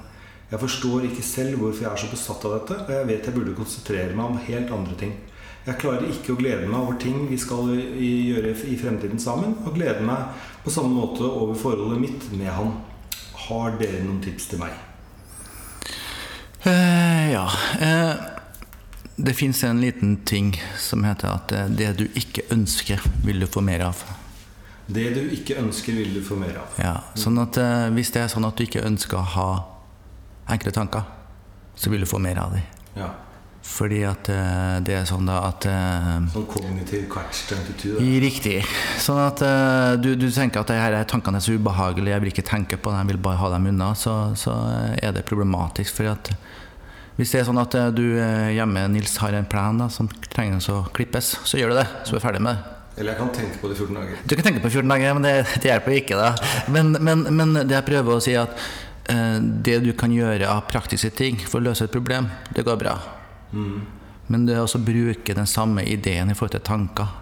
Jeg 0.51 0.59
forstår 0.59 1.05
ikke 1.07 1.23
selv 1.23 1.61
hvorfor 1.61 1.85
jeg 1.85 1.91
er 1.91 2.01
så 2.01 2.09
besatt 2.11 2.45
av 2.47 2.55
dette, 2.57 2.79
og 2.83 2.95
jeg 2.95 3.07
vet 3.07 3.27
jeg 3.27 3.35
burde 3.37 3.57
konsentrere 3.59 4.15
meg 4.17 4.25
om 4.25 4.41
helt 4.47 4.73
andre 4.75 4.97
ting. 4.99 5.13
Jeg 5.61 5.77
klarer 5.77 6.07
ikke 6.09 6.33
å 6.33 6.39
glede 6.39 6.65
meg 6.65 6.79
over 6.79 6.95
ting 6.97 7.27
vi 7.29 7.37
skal 7.37 7.69
gjøre 7.69 8.55
i 8.65 8.77
fremtiden 8.81 9.21
sammen, 9.21 9.53
og 9.61 9.75
glede 9.77 10.01
meg 10.03 10.41
på 10.65 10.73
samme 10.73 10.95
måte 10.95 11.27
over 11.27 11.53
forholdet 11.59 12.01
mitt 12.01 12.25
med 12.33 12.49
han. 12.49 12.73
Har 13.45 13.77
dere 13.77 14.01
noen 14.03 14.19
tips 14.23 14.49
til 14.51 14.61
meg? 14.63 14.73
Uh, 16.65 17.31
ja. 17.31 17.45
Eh, 17.81 18.40
det 19.23 19.33
fins 19.33 19.63
en 19.63 19.81
liten 19.81 20.17
ting 20.17 20.63
som 20.77 21.03
heter 21.03 21.29
at 21.29 21.51
eh, 21.51 21.69
det 21.69 21.93
du 21.99 22.05
ikke 22.17 22.45
ønsker, 22.53 23.01
vil 23.25 23.41
du 23.43 23.47
få 23.49 23.61
mer 23.65 23.85
av. 23.91 24.03
Det 24.91 25.07
du 25.15 25.21
ikke 25.35 25.59
ønsker, 25.61 25.95
vil 25.95 26.15
du 26.15 26.21
få 26.25 26.37
mer 26.39 26.57
av. 26.63 26.77
Ja, 26.81 26.95
sånn 27.15 27.37
at 27.39 27.59
eh, 27.61 27.89
Hvis 27.95 28.11
det 28.15 28.25
er 28.25 28.31
sånn 28.31 28.47
at 28.47 28.57
du 28.57 28.65
ikke 28.65 28.83
ønsker 28.87 29.21
å 29.21 29.27
ha 29.35 29.49
enkle 30.51 30.73
tanker, 30.75 31.05
så 31.77 31.91
vil 31.93 32.03
du 32.03 32.09
få 32.09 32.19
mer 32.23 32.41
av 32.41 32.55
dem. 32.57 32.65
Ja. 32.97 33.11
Fordi 33.61 34.01
at 34.09 34.27
eh, 34.33 34.79
det 34.83 34.97
er 34.97 35.05
sånn 35.07 35.29
da 35.29 35.37
at 35.51 35.67
Sånn 36.33 36.47
kognitiv 36.49 37.05
catch 37.13 37.45
22. 37.51 37.93
Da. 37.99 38.07
Riktig. 38.25 38.55
Sånn 38.99 39.21
at 39.21 39.43
du, 40.01 40.15
du 40.17 40.27
tenker 40.33 40.65
at 40.65 40.73
her 40.73 40.97
er 40.97 41.05
tankene 41.07 41.37
er 41.37 41.45
så 41.45 41.53
ubehagelige, 41.53 42.15
jeg 42.15 42.25
vil 42.25 42.33
ikke 42.33 42.47
tenke 42.49 42.81
på 42.81 42.91
dem, 42.91 43.05
jeg 43.05 43.13
vil 43.13 43.21
bare 43.29 43.39
ha 43.43 43.53
dem 43.53 43.69
unna. 43.69 43.93
Så, 43.95 44.15
så 44.39 44.57
er 44.97 45.13
det 45.13 45.27
problematisk. 45.29 45.93
For 46.01 46.09
at 46.09 46.33
Hvis 47.21 47.35
det 47.35 47.43
er 47.43 47.45
sånn 47.45 47.61
at 47.61 47.75
eh, 47.77 47.91
du 47.93 48.05
eh, 48.17 48.51
hjemme, 48.55 48.81
Nils, 48.89 49.13
har 49.21 49.35
en 49.37 49.45
plan 49.45 49.77
da, 49.77 49.85
som 49.93 50.07
trenger 50.33 50.57
å 50.73 50.79
klippes, 50.89 51.35
så 51.45 51.59
gjør 51.59 51.69
du 51.69 51.75
det. 51.77 51.83
Så 52.01 52.15
er 52.15 52.17
du 52.17 52.23
ferdig 52.23 52.39
med 52.41 52.57
det. 52.57 52.77
Eller 52.97 53.13
jeg 53.13 53.21
kan 53.21 53.29
tenke 53.35 53.59
på 53.61 53.69
det 53.69 53.75
i 53.75 53.81
14 53.83 53.97
dager. 53.99 54.23
Du 54.25 54.33
kan 54.33 54.47
tenke 54.47 54.61
på 54.63 54.71
14 54.71 54.89
dager, 54.89 55.13
men 55.13 55.27
det, 55.27 55.33
det 55.61 55.69
hjelper 55.69 55.97
ikke. 55.99 56.17
da. 56.17 56.31
Men, 56.73 56.95
men, 56.97 57.21
men 57.29 57.59
det 57.59 57.75
jeg 57.75 57.85
prøver 57.91 58.15
å 58.15 58.23
si, 58.25 58.33
er 58.33 58.47
at 58.47 58.63
eh, 59.13 59.37
det 59.37 59.75
du 59.85 59.91
kan 59.97 60.13
gjøre 60.15 60.49
av 60.49 60.63
praktiske 60.71 61.11
ting 61.13 61.37
for 61.45 61.61
å 61.61 61.67
løse 61.69 61.85
et 61.85 61.93
problem, 61.93 62.31
det 62.57 62.65
går 62.65 62.79
bra. 62.81 62.95
Men 64.31 64.47
det 64.47 64.55
er 64.55 64.63
også 64.63 64.79
å 64.81 64.87
bruke 64.87 65.35
den 65.37 65.49
samme 65.49 65.83
ideen 65.85 66.31
i 66.31 66.37
forhold 66.37 66.55
til 66.57 66.63
tanker. 66.65 67.13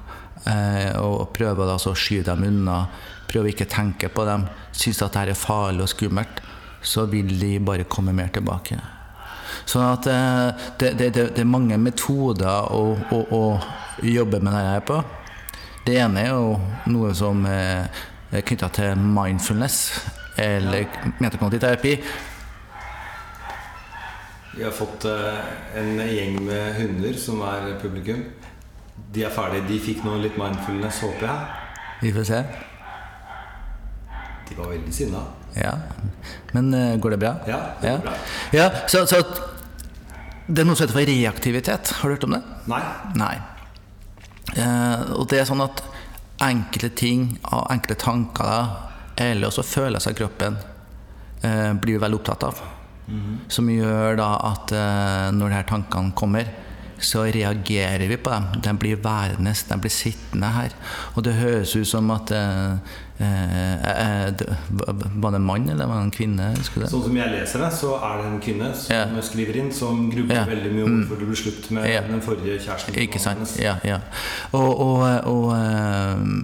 Eh, 0.47 0.93
og 0.95 1.33
prøve 1.35 1.67
da, 1.67 1.75
å 1.75 1.97
skyve 1.97 2.29
dem 2.29 2.45
unna. 2.47 2.85
Prøve 3.27 3.51
ikke 3.51 3.67
å 3.67 3.73
tenke 3.75 4.11
på 4.15 4.23
dem. 4.31 4.47
Synes 4.71 5.03
at 5.03 5.11
dette 5.17 5.35
er 5.35 5.43
farlig 5.43 5.83
og 5.83 5.91
skummelt. 5.91 6.39
Så 6.79 7.03
vil 7.11 7.35
de 7.35 7.57
bare 7.59 7.89
komme 7.91 8.15
mer 8.15 8.31
tilbake. 8.31 8.79
Sånn 9.65 9.85
at 9.85 10.07
eh, 10.09 10.67
det, 10.79 10.93
det, 10.99 11.09
det, 11.15 11.25
det 11.35 11.43
er 11.43 11.49
mange 11.49 11.77
metoder 11.81 12.71
å, 12.73 12.95
å, 13.11 13.19
å 13.35 13.43
jobbe 14.05 14.39
med 14.39 14.53
det 14.53 14.63
her 14.67 14.85
på. 14.85 15.01
Det 15.85 15.97
ene 15.97 16.23
er 16.23 16.33
jo 16.33 16.55
noe 16.91 17.13
som 17.17 17.45
eh, 17.49 18.01
er 18.31 18.45
knytta 18.45 18.69
til 18.75 18.99
mindfulness 18.99 19.79
eller 20.39 20.85
metakognitiv 21.19 21.63
terapi. 21.63 21.95
Vi 24.55 24.63
har 24.65 24.75
fått 24.75 25.07
eh, 25.09 25.39
en 25.79 26.01
gjeng 26.03 26.39
med 26.45 26.77
hunder 26.79 27.17
som 27.19 27.41
er 27.47 27.73
publikum. 27.81 28.25
De 29.13 29.23
er 29.25 29.33
ferdige. 29.33 29.67
De 29.69 29.79
fikk 29.81 30.03
nå 30.05 30.17
litt 30.21 30.37
mindfulness, 30.39 31.01
håper 31.05 31.29
jeg. 31.29 31.67
Vi 32.03 32.13
får 32.15 32.27
se. 32.29 32.41
De 34.49 34.57
var 34.57 34.73
veldig 34.73 34.93
sinna. 34.93 35.23
Ja. 35.55 35.73
Men 36.53 36.73
går 37.01 37.15
det 37.15 37.21
bra? 37.21 37.37
Ja, 37.47 37.59
det 37.81 37.89
går 37.89 37.95
ja. 37.95 38.01
bra. 38.03 38.17
ja 38.53 38.67
så, 38.87 39.05
så 39.09 39.23
at 39.23 39.48
det 40.49 40.63
er 40.63 40.65
noe 40.65 40.77
som 40.77 40.87
heter 40.87 40.97
for 40.97 41.09
reaktivitet. 41.09 41.91
Har 41.99 42.09
du 42.09 42.15
hørt 42.15 42.25
om 42.25 42.33
det? 42.33 42.41
Nei. 42.71 42.81
Nei. 43.19 43.35
Eh, 44.57 45.11
og 45.13 45.27
det 45.29 45.43
er 45.43 45.49
sånn 45.49 45.61
at 45.61 45.83
enkle 46.41 46.89
ting 46.97 47.35
og 47.43 47.67
enkle 47.69 47.97
tanker 47.99 48.71
eller 49.19 49.49
også 49.49 49.65
følelser 49.67 50.15
i 50.15 50.17
kroppen 50.17 50.55
eh, 51.43 51.73
blir 51.75 51.97
vi 51.97 52.01
veldig 52.01 52.19
opptatt 52.21 52.47
av. 52.47 52.61
Som 53.49 53.69
gjør 53.73 54.17
da 54.19 54.29
at 54.51 54.73
eh, 54.73 55.29
når 55.35 55.49
de 55.51 55.57
her 55.57 55.69
tankene 55.69 56.13
kommer, 56.17 56.49
så 56.99 57.23
reagerer 57.31 58.07
vi 58.07 58.17
på 58.17 58.31
dem. 58.33 58.47
De 58.63 58.73
blir 58.79 58.99
værende, 59.03 59.53
de 59.69 59.77
blir 59.79 59.93
sittende 59.93 60.49
her. 60.55 60.73
Og 61.15 61.23
det 61.23 61.33
høres 61.39 61.75
ut 61.75 61.87
som 61.87 62.09
at 62.11 62.31
eh, 62.31 62.73
eh, 63.19 63.73
eh, 63.91 64.41
Var 64.69 65.31
det 65.31 65.35
en 65.39 65.45
mann 65.45 65.69
eller 65.69 65.87
var 65.87 65.99
det 66.01 66.07
en 66.07 66.11
kvinne? 66.11 66.49
Det? 66.55 66.89
Sånn 66.91 67.03
som 67.05 67.15
jeg 67.19 67.31
leser 67.33 67.63
det, 67.63 67.69
så 67.75 67.93
er 67.97 68.17
det 68.21 68.25
en 68.31 68.41
kvinne 68.43 68.71
som 68.75 68.95
Ja. 68.95 69.21
skriver 69.21 69.61
inn, 69.61 69.71
som 69.73 70.09
grubler 70.11 70.35
Ja. 70.41 70.45
veldig 70.45 70.71
mye 70.73 70.83
om 70.83 70.97
hvorfor 71.03 71.19
det 71.19 71.27
ble 71.27 71.35
slutt 71.35 71.71
med 71.71 71.89
Ja. 71.89 72.01
den 72.01 72.21
forrige 72.21 72.59
kjæresten. 72.59 72.95
Ikke 72.95 73.19
sant? 73.19 73.55
Ja, 73.59 73.77
ja. 73.83 73.99
Og, 74.51 74.79
og, 74.79 75.23
og 75.25 75.45
uh, 75.53 76.43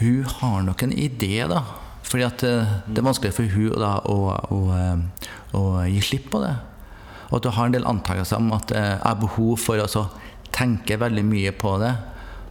hun 0.00 0.24
har 0.24 0.62
nok 0.62 0.82
en 0.82 0.92
idé, 0.92 1.46
da. 1.48 1.62
Fordi 2.06 2.22
at 2.22 2.42
eh, 2.46 2.66
det 2.86 2.98
er 2.98 3.02
vanskelig 3.02 3.32
for 3.34 3.42
hun 3.50 3.72
da 3.80 3.96
å, 4.06 4.16
å, 4.54 4.58
å, 5.52 5.58
å 5.58 5.84
gi 5.90 6.00
slipp 6.00 6.30
på 6.30 6.42
det. 6.44 6.54
Og 7.30 7.38
at 7.38 7.46
du 7.46 7.52
har 7.54 7.68
en 7.68 7.74
del 7.74 7.88
antakelser 7.88 8.38
om 8.38 8.52
at 8.56 8.72
eh, 8.74 8.92
jeg 8.94 9.02
har 9.02 9.20
behov 9.20 9.56
for 9.62 9.82
å 9.82 10.06
tenke 10.54 10.98
veldig 11.00 11.24
mye 11.26 11.52
på 11.56 11.76
det. 11.82 11.92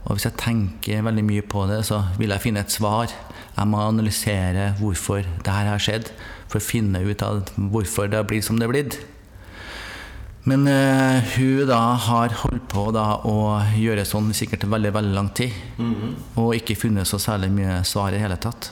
Og 0.06 0.18
hvis 0.18 0.28
jeg 0.28 0.38
tenker 0.38 1.06
veldig 1.06 1.24
mye 1.26 1.46
på 1.50 1.66
det, 1.70 1.82
så 1.88 2.04
vil 2.20 2.34
jeg 2.36 2.44
finne 2.44 2.62
et 2.62 2.74
svar. 2.74 3.10
Jeg 3.56 3.72
må 3.72 3.82
analysere 3.82 4.74
hvorfor 4.82 5.24
det 5.24 5.52
her 5.52 5.72
har 5.72 5.82
skjedd, 5.82 6.12
for 6.52 6.60
å 6.60 6.66
finne 6.66 7.02
ut 7.02 7.24
av 7.26 7.46
hvorfor 7.56 8.12
det 8.12 8.20
har 8.20 8.28
blitt 8.30 8.46
som 8.46 8.60
det 8.60 8.68
har 8.68 8.74
blitt. 8.76 9.00
Men 10.46 10.68
uh, 10.70 11.26
hun 11.34 11.66
da 11.66 11.80
har 12.06 12.36
holdt 12.44 12.68
på 12.70 12.84
da 12.94 13.06
å 13.26 13.64
gjøre 13.80 14.04
sånn 14.06 14.30
sikkert 14.38 14.68
veldig 14.70 14.92
veldig 14.94 15.16
lang 15.16 15.32
tid. 15.34 15.56
Og 16.38 16.54
ikke 16.60 16.78
funnet 16.78 17.10
så 17.10 17.18
særlig 17.18 17.50
mye 17.56 17.80
svar 17.88 18.14
i 18.14 18.22
hele 18.22 18.38
tatt. 18.38 18.70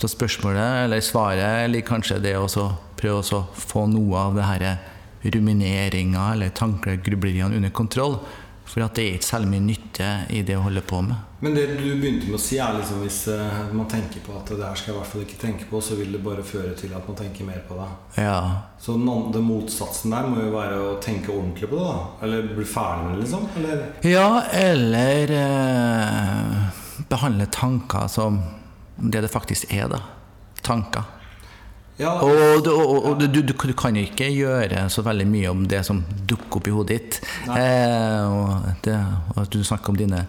Så 0.00 0.08
spørsmålet, 0.08 0.86
eller 0.86 1.04
svaret, 1.04 1.66
eller 1.66 1.84
kanskje 1.84 2.22
det 2.24 2.38
å 2.40 2.48
prøve 2.96 3.20
å 3.20 3.44
få 3.52 3.84
noe 3.92 4.16
av 4.16 4.38
det 4.38 4.48
her 4.48 4.64
rumineringa 5.24 6.32
eller 6.32 6.48
tankegrubleriene 6.56 7.56
under 7.56 7.70
kontroll. 7.70 8.18
For 8.64 8.80
at 8.80 8.96
det 8.96 9.04
er 9.04 9.16
ikke 9.18 9.28
særlig 9.28 9.48
mye 9.52 9.62
nytte 9.66 10.06
i 10.32 10.40
det 10.46 10.54
å 10.56 10.62
holde 10.64 10.80
på 10.88 11.02
med. 11.04 11.18
Men 11.44 11.52
det 11.52 11.66
du 11.76 11.82
begynte 12.00 12.30
med 12.30 12.38
å 12.38 12.40
si, 12.40 12.56
er 12.58 12.72
liksom 12.78 13.02
hvis 13.04 13.18
eh, 13.28 13.58
man 13.76 13.86
tenker 13.92 14.22
på 14.24 14.32
at 14.38 14.48
det 14.48 14.64
her 14.64 14.78
skal 14.80 14.90
jeg 14.90 14.96
i 14.96 14.98
hvert 15.02 15.10
fall 15.10 15.24
ikke 15.26 15.40
tenke 15.42 15.66
på, 15.68 15.80
så 15.84 15.98
vil 15.98 16.14
det 16.16 16.22
bare 16.24 16.44
føre 16.48 16.72
til 16.78 16.94
at 16.96 17.04
man 17.04 17.18
tenker 17.18 17.44
mer 17.44 17.60
på 17.68 17.76
det. 17.76 17.88
Ja. 18.24 18.38
Så 18.80 18.96
den 18.96 19.10
andre 19.12 19.42
motsatsen 19.44 20.16
der 20.16 20.30
må 20.32 20.40
jo 20.40 20.54
være 20.56 20.80
å 20.80 20.94
tenke 21.04 21.34
ordentlig 21.34 21.68
på 21.68 21.76
det, 21.76 21.90
da. 21.90 22.24
Eller 22.24 22.48
bli 22.56 22.66
ferdig 22.72 23.04
med 23.04 23.12
det, 23.14 23.26
liksom. 23.26 23.46
Eller 23.60 23.84
Ja, 24.08 24.28
eller 24.64 25.34
eh, 25.42 26.80
behandle 27.12 27.50
tanker 27.52 28.08
som 28.08 28.40
det 28.96 29.26
det 29.26 29.32
faktisk 29.34 29.68
er, 29.76 29.92
da. 29.92 30.00
Tanker. 30.64 31.04
Ja, 31.96 32.10
Og, 32.26 32.64
du- 32.66 32.72
og, 32.74 33.04
og 33.06 33.20
du, 33.20 33.28
du, 33.30 33.38
du 33.46 33.72
kan 33.78 33.94
ikke 33.94 34.26
gjøre 34.34 34.88
så 34.90 35.02
veldig 35.06 35.26
mye 35.30 35.50
om 35.52 35.60
det 35.70 35.78
som 35.86 36.00
dukker 36.26 36.58
opp 36.58 36.66
i 36.66 36.72
hodet 36.74 36.96
ditt. 36.96 37.18
Eh, 37.46 38.24
og, 38.34 38.64
det, 38.82 38.96
og 39.30 39.38
at 39.44 39.52
du 39.54 39.60
snakker 39.62 39.92
om 39.92 40.00
dine 40.00 40.24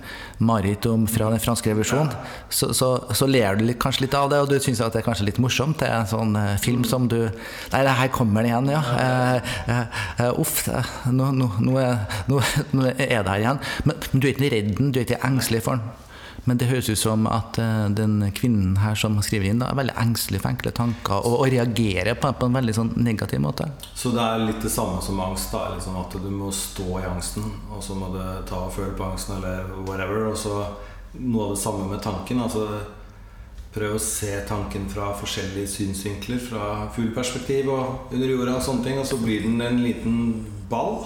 mareritt 0.45 0.85
fra 1.09 1.31
den 1.33 1.41
franske 1.41 1.71
revolusjonen. 1.73 2.13
Så, 2.53 2.69
så, 2.77 2.91
så 3.17 3.25
ler 3.25 3.57
du 3.57 3.65
litt, 3.65 3.79
kanskje 3.81 4.05
litt 4.05 4.13
av 4.19 4.29
det, 4.29 4.43
og 4.45 4.51
du 4.53 4.59
syns 4.61 4.83
det 4.83 5.01
er 5.01 5.07
kanskje 5.09 5.25
litt 5.31 5.41
morsomt. 5.41 5.79
Det 5.81 5.89
er 5.89 6.03
en 6.03 6.11
sånn 6.13 6.37
eh, 6.37 6.53
film 6.61 6.85
som 6.85 7.09
du 7.09 7.17
Nei, 7.25 7.81
det 7.81 7.97
her 7.97 8.13
kommer 8.13 8.45
den 8.45 8.51
igjen, 8.53 8.69
ja. 8.75 8.85
Eh, 9.01 9.53
eh, 9.73 10.01
eh, 10.27 10.39
uff, 10.45 10.67
nå, 11.09 11.31
nå, 11.33 11.49
nå, 11.65 11.79
er, 11.81 12.21
nå 12.29 12.43
er 12.93 13.25
det 13.25 13.25
her 13.25 13.41
igjen. 13.41 13.65
Men, 13.89 14.05
men 14.13 14.21
du 14.21 14.29
er 14.29 14.35
ikke 14.37 14.53
redd 14.53 14.73
den, 14.77 14.93
du 14.93 15.01
er 15.01 15.09
ikke 15.09 15.23
engstelig 15.25 15.65
for 15.65 15.81
den. 15.81 16.04
Men 16.45 16.59
det 16.61 16.67
høres 16.69 16.89
ut 16.91 16.99
som 17.01 17.25
at 17.29 17.57
eh, 17.61 17.85
den 17.97 18.19
kvinnen 18.37 18.75
her 18.77 18.97
som 18.99 19.17
skriver 19.25 19.49
inn, 19.49 19.61
da, 19.63 19.71
er 19.71 19.79
veldig 19.79 19.95
engstelig 20.01 20.43
for 20.43 20.51
enkle 20.53 20.73
tanker 20.77 21.25
og, 21.25 21.39
og 21.39 21.47
reagerer 21.53 22.17
på, 22.21 22.29
på 22.37 22.49
en 22.49 22.57
veldig 22.59 22.75
sånn 22.77 22.91
negativ 23.01 23.41
måte. 23.41 23.69
Så 23.97 24.13
det 24.13 24.21
er 24.21 24.43
litt 24.45 24.61
det 24.61 24.73
samme 24.73 25.01
som 25.01 25.21
angst. 25.25 25.49
da 25.55 25.71
liksom 25.73 25.97
At 26.01 26.13
du 26.21 26.29
må 26.29 26.51
stå 26.53 26.89
i 27.01 27.07
angsten, 27.09 27.49
og 27.73 27.81
så 27.85 27.97
må 27.97 28.11
du 28.13 28.21
ta 28.49 28.65
og 28.67 28.75
føle 28.75 28.93
på 28.97 29.07
angsten, 29.07 29.39
eller 29.39 29.73
whatever. 29.87 30.29
Og 30.29 30.37
så 30.37 30.59
noe 31.17 31.49
av 31.49 31.55
det 31.55 31.63
samme 31.63 31.89
med 31.89 32.05
tanken. 32.05 32.45
Altså 32.45 32.67
Prøv 33.75 33.97
å 33.97 33.99
se 33.99 34.29
tanken 34.47 34.85
fra 34.87 35.09
forskjellige 35.19 35.67
synsvinkler. 35.67 36.39
Fra 36.39 36.85
fugleperspektiv 36.95 37.67
og 37.73 38.13
under 38.15 38.29
jorda 38.31 38.53
og 38.55 38.63
sånne 38.63 38.85
ting. 38.85 39.01
Og 39.01 39.09
så 39.09 39.19
blir 39.19 39.43
den 39.43 39.59
en 39.65 39.81
liten 39.83 40.45
ball 40.71 41.01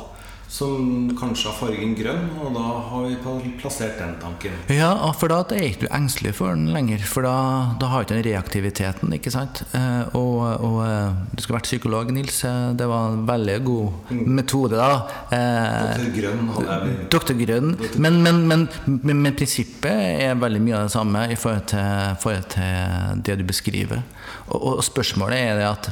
som 0.50 1.12
kanskje 1.20 1.52
har 1.52 1.58
fargen 1.60 1.92
grønn, 1.94 2.24
og 2.42 2.56
da 2.56 2.64
har 2.90 3.04
vi 3.44 3.52
plassert 3.60 4.00
den 4.02 4.16
tanken. 4.22 4.56
Ja, 4.74 4.90
for 5.14 5.30
da 5.30 5.44
er 5.54 5.68
ikke 5.68 5.86
du 5.86 5.92
engstelig 5.94 6.34
for 6.40 6.56
den 6.58 6.72
lenger, 6.74 7.04
for 7.06 7.28
da, 7.28 7.34
da 7.80 7.92
har 7.92 8.02
du 8.02 8.08
ikke 8.08 8.18
den 8.18 8.26
reaktiviteten, 8.32 9.14
ikke 9.14 9.34
sant. 9.34 9.62
Eh, 9.78 10.18
og, 10.18 10.42
og 10.66 10.80
eh, 10.88 11.20
du 11.36 11.44
skulle 11.44 11.60
vært 11.60 11.70
psykolog, 11.70 12.10
Nils. 12.16 12.42
Eh, 12.50 12.74
Det 12.80 12.90
var 12.90 13.14
en 13.14 13.22
veldig 13.30 13.60
god 13.68 14.12
metode, 14.26 14.80
da. 14.80 14.90
Doktor. 15.30 16.10
Grønn 16.18 16.52
hadde 16.58 16.80
jeg. 16.80 16.98
Dr. 17.14 17.38
Grønn. 17.44 17.72
Men, 18.02 18.20
men, 18.26 18.44
men, 18.50 18.68
men, 18.90 19.22
men 19.22 19.38
prinsippet 19.38 20.26
er 20.26 20.40
veldig 20.42 20.66
mye 20.66 20.80
av 20.82 20.90
det 20.90 20.96
samme 20.98 21.26
i 21.30 21.38
forhold 21.38 21.70
til, 21.70 22.20
forhold 22.26 22.50
til 22.58 23.26
det 23.30 23.38
du 23.44 23.46
beskriver. 23.54 24.02
Og, 24.50 24.80
og 24.80 24.86
spørsmålet 24.86 25.46
er 25.46 25.60
det 25.62 25.70
at 25.70 25.92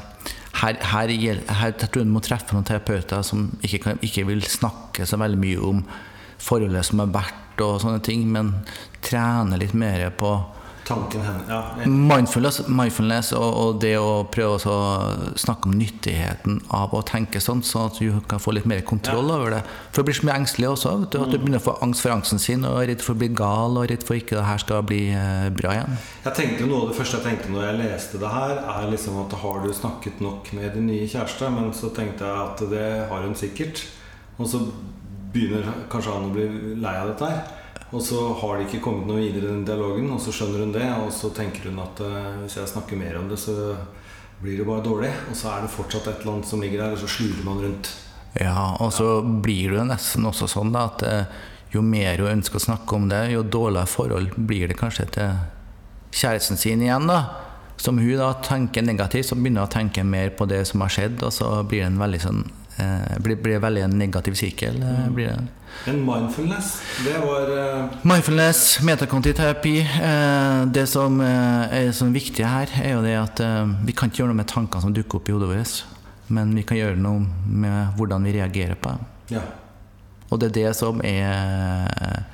her, 0.61 0.77
her, 0.91 1.11
her, 1.13 1.71
tror 1.77 2.01
jeg 2.01 2.07
du 2.07 2.13
må 2.13 2.21
treffe 2.25 2.55
noen 2.55 2.67
terapeuter 2.67 3.23
som 3.25 3.49
ikke, 3.61 3.81
kan, 3.83 3.99
ikke 4.05 4.25
vil 4.29 4.43
snakke 4.45 5.05
så 5.05 5.19
veldig 5.21 5.39
mye 5.41 5.63
om 5.71 5.83
forholdet 6.41 6.85
som 6.85 7.01
har 7.03 7.13
vært 7.13 7.61
og 7.65 7.79
sånne 7.81 8.01
ting, 8.05 8.25
men 8.29 8.53
trene 9.05 9.57
litt 9.57 9.73
mer 9.77 10.09
på 10.17 10.31
Tanken 10.87 11.21
hennes. 11.21 11.49
Ja, 11.49 11.85
mindfulness, 11.85 12.61
mindfulness 12.67 13.33
og, 13.35 13.47
og 13.59 13.79
det 13.83 13.93
å 13.99 14.23
prøve 14.31 14.71
å 14.71 14.77
snakke 15.35 15.67
om 15.67 15.75
nyttigheten 15.75 16.61
av 16.73 16.95
å 16.95 17.01
tenke 17.07 17.41
sånn, 17.43 17.63
sånn 17.67 17.89
at 17.89 17.99
du 17.99 18.21
kan 18.31 18.39
få 18.39 18.53
litt 18.55 18.67
mer 18.69 18.85
kontroll 18.87 19.33
over 19.33 19.57
det. 19.57 19.61
For 19.91 19.99
du 19.99 20.09
blir 20.09 20.17
så 20.19 20.29
mye 20.29 20.37
engstelig 20.39 20.69
også. 20.71 20.93
Vet 21.03 21.11
du, 21.11 21.19
at 21.25 21.33
du 21.33 21.37
begynner 21.41 21.59
å 21.59 21.65
få 21.67 21.75
angst 21.83 22.05
for 22.05 22.15
angsten 22.15 22.39
sin, 22.41 22.63
og 22.67 22.79
er 22.79 22.91
redd 22.93 23.03
for 23.03 23.17
å 23.17 23.21
bli 23.21 23.29
gal, 23.35 23.75
og 23.75 23.89
redd 23.91 24.07
for 24.07 24.19
ikke 24.19 24.37
det 24.39 24.47
her 24.47 24.63
skal 24.63 24.87
bli 24.87 25.01
eh, 25.11 25.49
bra 25.59 25.75
igjen. 25.75 25.99
Jeg 26.29 26.39
tenkte 26.39 26.63
jo 26.63 26.71
Noe 26.71 26.85
av 26.85 26.91
det 26.93 26.97
første 26.97 27.19
jeg 27.19 27.27
tenkte 27.27 27.51
når 27.53 27.67
jeg 27.67 27.79
leste 27.81 28.23
det 28.23 28.31
her, 28.31 28.57
er 28.77 28.89
liksom 28.91 29.21
at 29.25 29.37
har 29.43 29.61
du 29.63 29.69
snakket 29.75 30.23
nok 30.23 30.51
med 30.55 30.75
din 30.77 30.87
nye 30.91 31.07
kjæreste? 31.11 31.51
Men 31.51 31.71
så 31.75 31.91
tenkte 31.95 32.27
jeg 32.27 32.47
at 32.47 32.65
det 32.71 32.87
har 33.11 33.27
hun 33.27 33.37
sikkert. 33.39 33.83
Og 34.37 34.47
så 34.47 34.63
begynner 35.33 35.67
kanskje 35.91 36.15
han 36.15 36.29
å 36.29 36.35
bli 36.35 36.75
lei 36.79 36.95
av 36.95 37.11
dette 37.11 37.31
her. 37.31 37.56
Og 37.95 38.01
så 38.03 38.19
har 38.41 38.57
de 38.57 38.65
ikke 38.67 38.81
kommet 38.83 39.07
noe 39.07 39.21
videre 39.21 39.45
i 39.45 39.53
den 39.53 39.67
dialogen, 39.67 40.09
og 40.11 40.19
så 40.19 40.33
skjønner 40.35 40.65
hun 40.65 40.73
det. 40.75 40.87
Og 41.05 41.11
så 41.15 41.31
tenker 41.35 41.69
hun 41.69 41.79
at 41.83 42.01
eh, 42.03 42.33
hvis 42.41 42.57
jeg 42.59 42.71
snakker 42.73 42.99
mer 42.99 43.19
om 43.21 43.29
det, 43.31 43.39
så 43.39 43.55
blir 44.41 44.59
det 44.59 44.67
bare 44.67 44.83
dårlig. 44.83 45.13
Og 45.31 45.37
så 45.39 45.53
er 45.53 45.63
det 45.63 45.73
fortsatt 45.73 46.09
et 46.11 46.21
eller 46.21 46.37
annet 46.37 46.49
som 46.49 46.63
ligger 46.63 46.83
der, 46.83 46.97
og 46.97 47.03
så 47.03 47.11
slurer 47.15 47.45
man 47.47 47.63
rundt. 47.63 47.93
Ja, 48.37 48.75
og 48.83 48.91
så 48.93 49.21
blir 49.23 49.71
det 49.71 49.79
jo 49.79 49.87
nesten 49.87 50.27
også 50.27 50.49
sånn 50.51 50.75
da, 50.75 50.89
at 50.91 51.05
eh, 51.07 51.37
jo 51.73 51.81
mer 51.83 52.19
hun 52.21 52.35
ønsker 52.37 52.59
å 52.59 52.65
snakke 52.67 52.99
om 52.99 53.07
det, 53.11 53.23
jo 53.33 53.43
dårligere 53.43 53.89
forhold 53.89 54.35
blir 54.37 54.69
det 54.69 54.77
kanskje 54.79 55.07
til 55.15 55.39
kjæresten 56.15 56.59
sin 56.59 56.83
igjen, 56.83 57.07
da. 57.09 57.23
Som 57.77 57.99
hun 58.01 58.17
da 58.17 58.31
tenker 58.43 58.83
negativt, 58.83 59.29
så 59.29 59.37
begynner 59.37 59.63
hun 59.63 59.69
å 59.69 59.73
tenke 59.73 60.03
mer 60.03 60.31
på 60.35 60.47
det 60.49 60.63
som 60.69 60.83
har 60.83 60.91
skjedd, 60.93 61.21
og 61.23 61.33
så 61.33 61.51
blir 61.63 61.85
det 61.85 61.91
en 61.91 62.01
veldig 62.01 62.21
sånn 62.23 62.47
eh, 62.79 63.17
blir, 63.23 63.35
blir 63.41 63.59
veldig 63.63 63.83
en 63.87 63.97
negativ 63.99 64.33
sirkel. 64.39 64.81
eh, 64.81 65.07
blir 65.09 65.27
det. 65.33 65.47
Men 65.85 65.99
mindfulness, 66.05 66.69
det 67.05 67.17
var 67.21 67.51
eh, 67.57 67.97
Mindfulness, 68.03 68.79
metakontiterapi. 68.81 69.75
eh, 69.79 70.65
Det 70.73 70.87
som 70.89 71.19
eh, 71.21 71.75
er 71.81 71.91
så 71.91 72.05
viktig 72.11 72.45
her, 72.45 72.67
er 72.83 72.95
jo 72.95 73.03
det 73.05 73.15
at 73.19 73.39
eh, 73.45 73.65
vi 73.85 73.93
kan 73.93 74.09
ikke 74.09 74.23
gjøre 74.23 74.33
noe 74.33 74.41
med 74.41 74.47
tankene 74.49 74.81
som 74.81 74.93
dukker 74.95 75.19
opp 75.21 75.29
i 75.29 75.35
hodet 75.35 75.49
vårt, 75.51 75.83
men 76.29 76.55
vi 76.55 76.63
kan 76.67 76.77
gjøre 76.79 76.97
noe 76.99 77.21
med 77.45 77.93
hvordan 77.99 78.25
vi 78.25 78.33
reagerer 78.39 78.75
på 78.75 78.89
dem. 78.95 79.05
Ja. 79.37 79.41
Og 80.31 80.39
det 80.41 80.49
er 80.49 80.57
det 80.57 80.73
som 80.75 80.99
er 81.05 82.25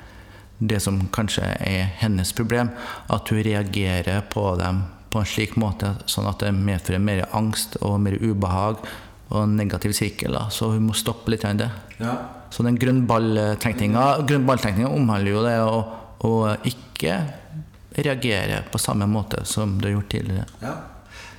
det 0.58 0.80
som 0.82 1.00
kanskje 1.12 1.44
er 1.60 1.90
hennes 2.00 2.32
problem. 2.32 2.70
At 3.10 3.28
hun 3.30 3.42
reagerer 3.44 4.22
på 4.30 4.44
dem 4.58 4.84
på 5.10 5.20
en 5.20 5.28
slik 5.28 5.54
måte 5.60 5.92
sånn 6.10 6.26
at 6.26 6.40
det 6.42 6.50
medfører 6.56 7.02
mer 7.02 7.24
angst 7.36 7.76
og 7.82 8.00
mer 8.02 8.16
ubehag 8.18 8.80
og 9.30 9.42
en 9.42 9.56
negativ 9.56 9.94
sirkel. 9.96 10.32
da. 10.32 10.48
Så 10.50 10.70
hun 10.74 10.88
må 10.88 10.96
stoppe 10.96 11.30
litt 11.32 11.44
av 11.44 11.56
det. 11.58 11.70
ja. 11.98 12.16
Så 12.54 12.62
den 12.62 12.76
grunnballtenkninga 12.78 14.26
grunnballtenkninga 14.28 14.88
omhandler 14.94 15.32
jo 15.32 15.40
det 15.42 15.56
å, 15.58 15.78
å 16.22 16.34
ikke 16.62 17.16
reagere 17.98 18.60
på 18.70 18.78
samme 18.78 19.08
måte 19.10 19.42
som 19.44 19.80
du 19.80 19.88
har 19.88 19.96
gjort 19.96 20.12
tidligere. 20.12 20.46
ja. 20.62 20.74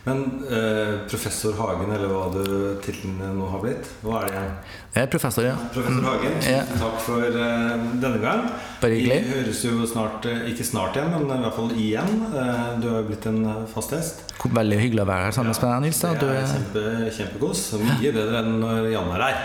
Men 0.06 0.20
eh, 0.54 1.00
professor 1.10 1.56
Hagen, 1.58 1.90
eller 1.90 2.12
hva 2.12 2.28
du 2.30 2.44
tittelen 2.86 3.18
nå 3.40 3.48
har 3.50 3.62
blitt, 3.64 3.88
hva 4.06 4.20
er 4.20 4.28
det 4.28 4.34
igjen? 4.36 4.52
Jeg 4.94 5.02
er 5.02 5.08
professor, 5.10 5.46
ja. 5.48 5.56
Professor 5.74 6.04
Hagen, 6.06 6.36
mm. 6.36 6.42
yeah. 6.46 6.74
takk 6.78 7.00
for 7.02 7.26
eh, 7.26 7.86
denne 8.04 8.20
gang. 8.22 8.44
Bare 8.84 9.00
hyggelig. 9.00 9.16
Vi 9.26 9.32
høres 9.34 9.64
jo 9.66 9.88
snart, 9.90 10.28
eh, 10.30 10.44
ikke 10.52 10.68
snart 10.68 11.00
igjen, 11.00 11.10
men 11.16 11.26
i 11.26 11.42
hvert 11.48 11.58
fall 11.58 11.74
igjen. 11.74 12.12
Eh, 12.30 12.68
du 12.84 12.86
har 12.92 13.00
jo 13.00 13.08
blitt 13.08 13.26
en 13.32 13.40
eh, 13.50 13.64
fast 13.72 13.96
gjest. 13.96 14.22
Veldig 14.46 14.78
hyggelig 14.84 15.02
å 15.02 15.08
være 15.10 15.26
her 15.26 15.34
sammen 15.40 15.56
med 15.56 15.66
deg, 15.66 15.82
Nils. 15.88 16.02
da. 16.04 16.12
Det 16.14 16.20
Du 16.22 16.28
er 16.30 16.38
er 16.38 16.52
kjempe, 16.52 16.84
kjempekos. 17.16 17.64
Mye 17.82 18.12
bedre 18.20 18.44
enn 18.44 18.60
når 18.62 18.90
Jan 18.94 19.10
er 19.16 19.24
her. 19.26 19.40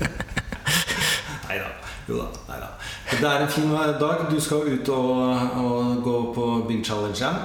Nei 1.46 1.60
da. 1.60 1.70
Jo 2.10 2.24
da. 2.24 2.26
Nei 2.50 2.58
da. 2.64 2.72
Det 3.12 3.30
er 3.30 3.46
en 3.46 3.54
fin 3.54 3.70
dag. 4.02 4.26
Du 4.34 4.42
skal 4.42 4.66
ut 4.66 4.90
og, 4.96 5.54
og 5.62 6.02
gå 6.02 6.16
på 6.34 6.48
Big 6.66 6.82
Challenge 6.82 7.14
igjen 7.22 7.38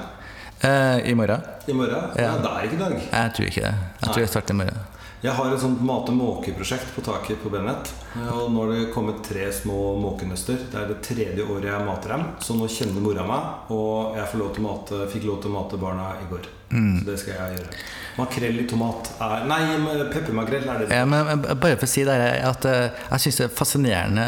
eh, 0.68 1.12
I 1.12 1.16
morgen? 1.18 1.42
i 1.68 1.74
morgen. 1.74 2.10
Ja. 2.18 2.38
Det 2.42 2.50
er 2.50 2.66
ikke 2.66 2.80
i 2.80 2.82
dag. 2.82 2.98
Jeg 3.12 3.36
tror 3.36 3.52
ikke 3.52 3.68
det. 3.68 3.76
Jeg 4.02 4.10
tror 4.10 4.24
jeg 4.24 4.34
starter 4.34 4.54
i 4.54 4.64
morgen. 4.64 4.82
Jeg 5.22 5.38
har 5.38 5.52
et 5.54 5.62
sånt 5.62 5.82
mate-måke-prosjekt 5.86 6.96
på 6.96 7.04
taket 7.06 7.44
på 7.44 7.50
Bennett. 7.54 7.92
Og 8.18 8.48
nå 8.50 8.64
har 8.64 8.72
det 8.74 8.88
kommet 8.94 9.20
tre 9.22 9.52
små 9.54 9.92
måkenøster. 10.02 10.64
Det 10.72 10.80
er 10.80 10.88
det 10.90 10.98
tredje 11.06 11.46
året 11.46 11.68
jeg 11.70 11.86
mater 11.86 12.16
dem. 12.16 12.24
Så 12.42 12.56
nå 12.58 12.66
kjenner 12.66 13.04
mora 13.06 13.26
meg, 13.30 13.52
og 13.76 14.18
jeg 14.18 14.32
får 14.32 14.42
lov 14.42 14.58
mate, 14.66 15.04
fikk 15.14 15.28
lov 15.30 15.44
til 15.44 15.52
å 15.52 15.60
mate 15.60 15.78
barna 15.82 16.08
i 16.24 16.26
går. 16.32 16.50
Så 16.72 17.06
det 17.06 17.18
skal 17.22 17.36
jeg 17.36 17.60
gjøre. 17.60 17.82
Makrell 18.18 18.60
i 18.64 18.66
tomat 18.68 19.12
er 19.24 19.46
Nei, 19.48 19.60
peppermakrell 20.12 20.66
er 20.68 20.82
det. 20.82 20.88
Ja, 20.96 21.06
men 21.08 21.44
bare 21.44 21.78
for 21.78 21.86
å 21.86 21.92
si 21.92 22.04
det 22.08 22.16
at 22.48 22.68
eh, 22.68 23.04
jeg 23.12 23.26
syns 23.26 23.40
det 23.42 23.46
er 23.46 23.54
fascinerende 23.56 24.26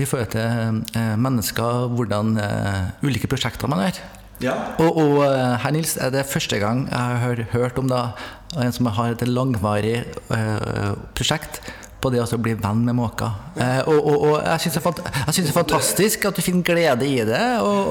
i 0.00 0.06
forhold 0.08 0.32
til 0.34 0.80
eh, 0.96 1.12
mennesker 1.20 1.92
hvordan 1.98 2.32
eh, 2.40 3.04
ulike 3.04 3.30
prosjekter 3.30 3.70
man 3.70 3.84
gjør. 3.84 4.00
Ja. 4.40 4.54
Og, 4.80 4.96
og 4.96 5.16
herr 5.24 5.58
her, 5.60 5.74
Nils, 5.76 5.96
er 6.00 6.12
det 6.14 6.24
første 6.28 6.58
gang 6.62 6.86
jeg 6.88 7.20
har 7.24 7.44
hørt 7.52 7.78
om 7.78 7.90
da, 7.90 8.10
en 8.56 8.72
som 8.72 8.88
har 8.96 9.14
et 9.14 9.26
langvarig 9.28 10.00
uh, 10.32 10.96
prosjekt 11.14 11.60
på 12.00 12.10
det 12.12 12.22
å 12.22 12.38
bli 12.40 12.54
venn 12.56 12.84
med 12.86 12.96
måker. 12.96 13.34
Eh, 13.60 13.80
og, 13.84 13.98
og, 13.98 14.22
og 14.24 14.34
jeg 14.38 14.64
syns 14.64 14.78
det, 14.78 14.82
er 14.88 15.34
det 15.36 15.42
er 15.44 15.52
fantastisk 15.52 16.24
at 16.30 16.38
du 16.38 16.42
finner 16.44 16.64
glede 16.64 17.04
i 17.04 17.18
det. 17.28 17.42
Og, 17.60 17.90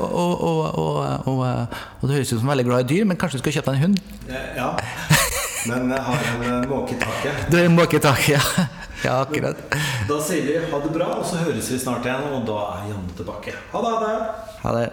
og, 1.30 1.44
eh, 1.46 1.82
du 2.02 2.14
høres 2.16 2.34
ut 2.34 2.40
som 2.40 2.50
veldig 2.50 2.66
glad 2.66 2.88
i 2.88 2.90
dyr, 2.90 3.06
men 3.10 3.20
kanskje 3.22 3.40
du 3.40 3.44
skal 3.44 3.60
kjøpe 3.60 3.76
deg 3.76 3.78
en 3.78 3.86
hund? 3.86 4.02
ja. 4.58 4.72
Men 5.68 5.92
jeg 5.92 6.04
har 6.08 6.28
en 6.30 6.46
eh, 6.48 6.70
måke 6.72 6.96
i 6.96 7.00
taket. 7.02 7.44
Du 7.52 7.60
er 7.60 7.68
måketak, 7.74 8.24
ja. 8.32 8.40
ja, 9.04 9.20
akkurat. 9.20 9.60
Da 10.10 10.22
sier 10.24 10.48
vi 10.48 10.56
ha 10.72 10.82
det 10.86 10.94
bra, 10.96 11.12
og 11.20 11.28
så 11.28 11.44
høres 11.44 11.70
vi 11.74 11.82
snart 11.82 12.08
igjen. 12.08 12.32
Og 12.40 12.48
da 12.48 12.64
er 12.78 12.90
Janne 12.94 13.20
tilbake. 13.20 13.56
Ha 13.76 13.86
det! 13.86 13.94
Ha 14.00 14.10
det. 14.16 14.58
Ha 14.64 14.76
det. 14.80 14.90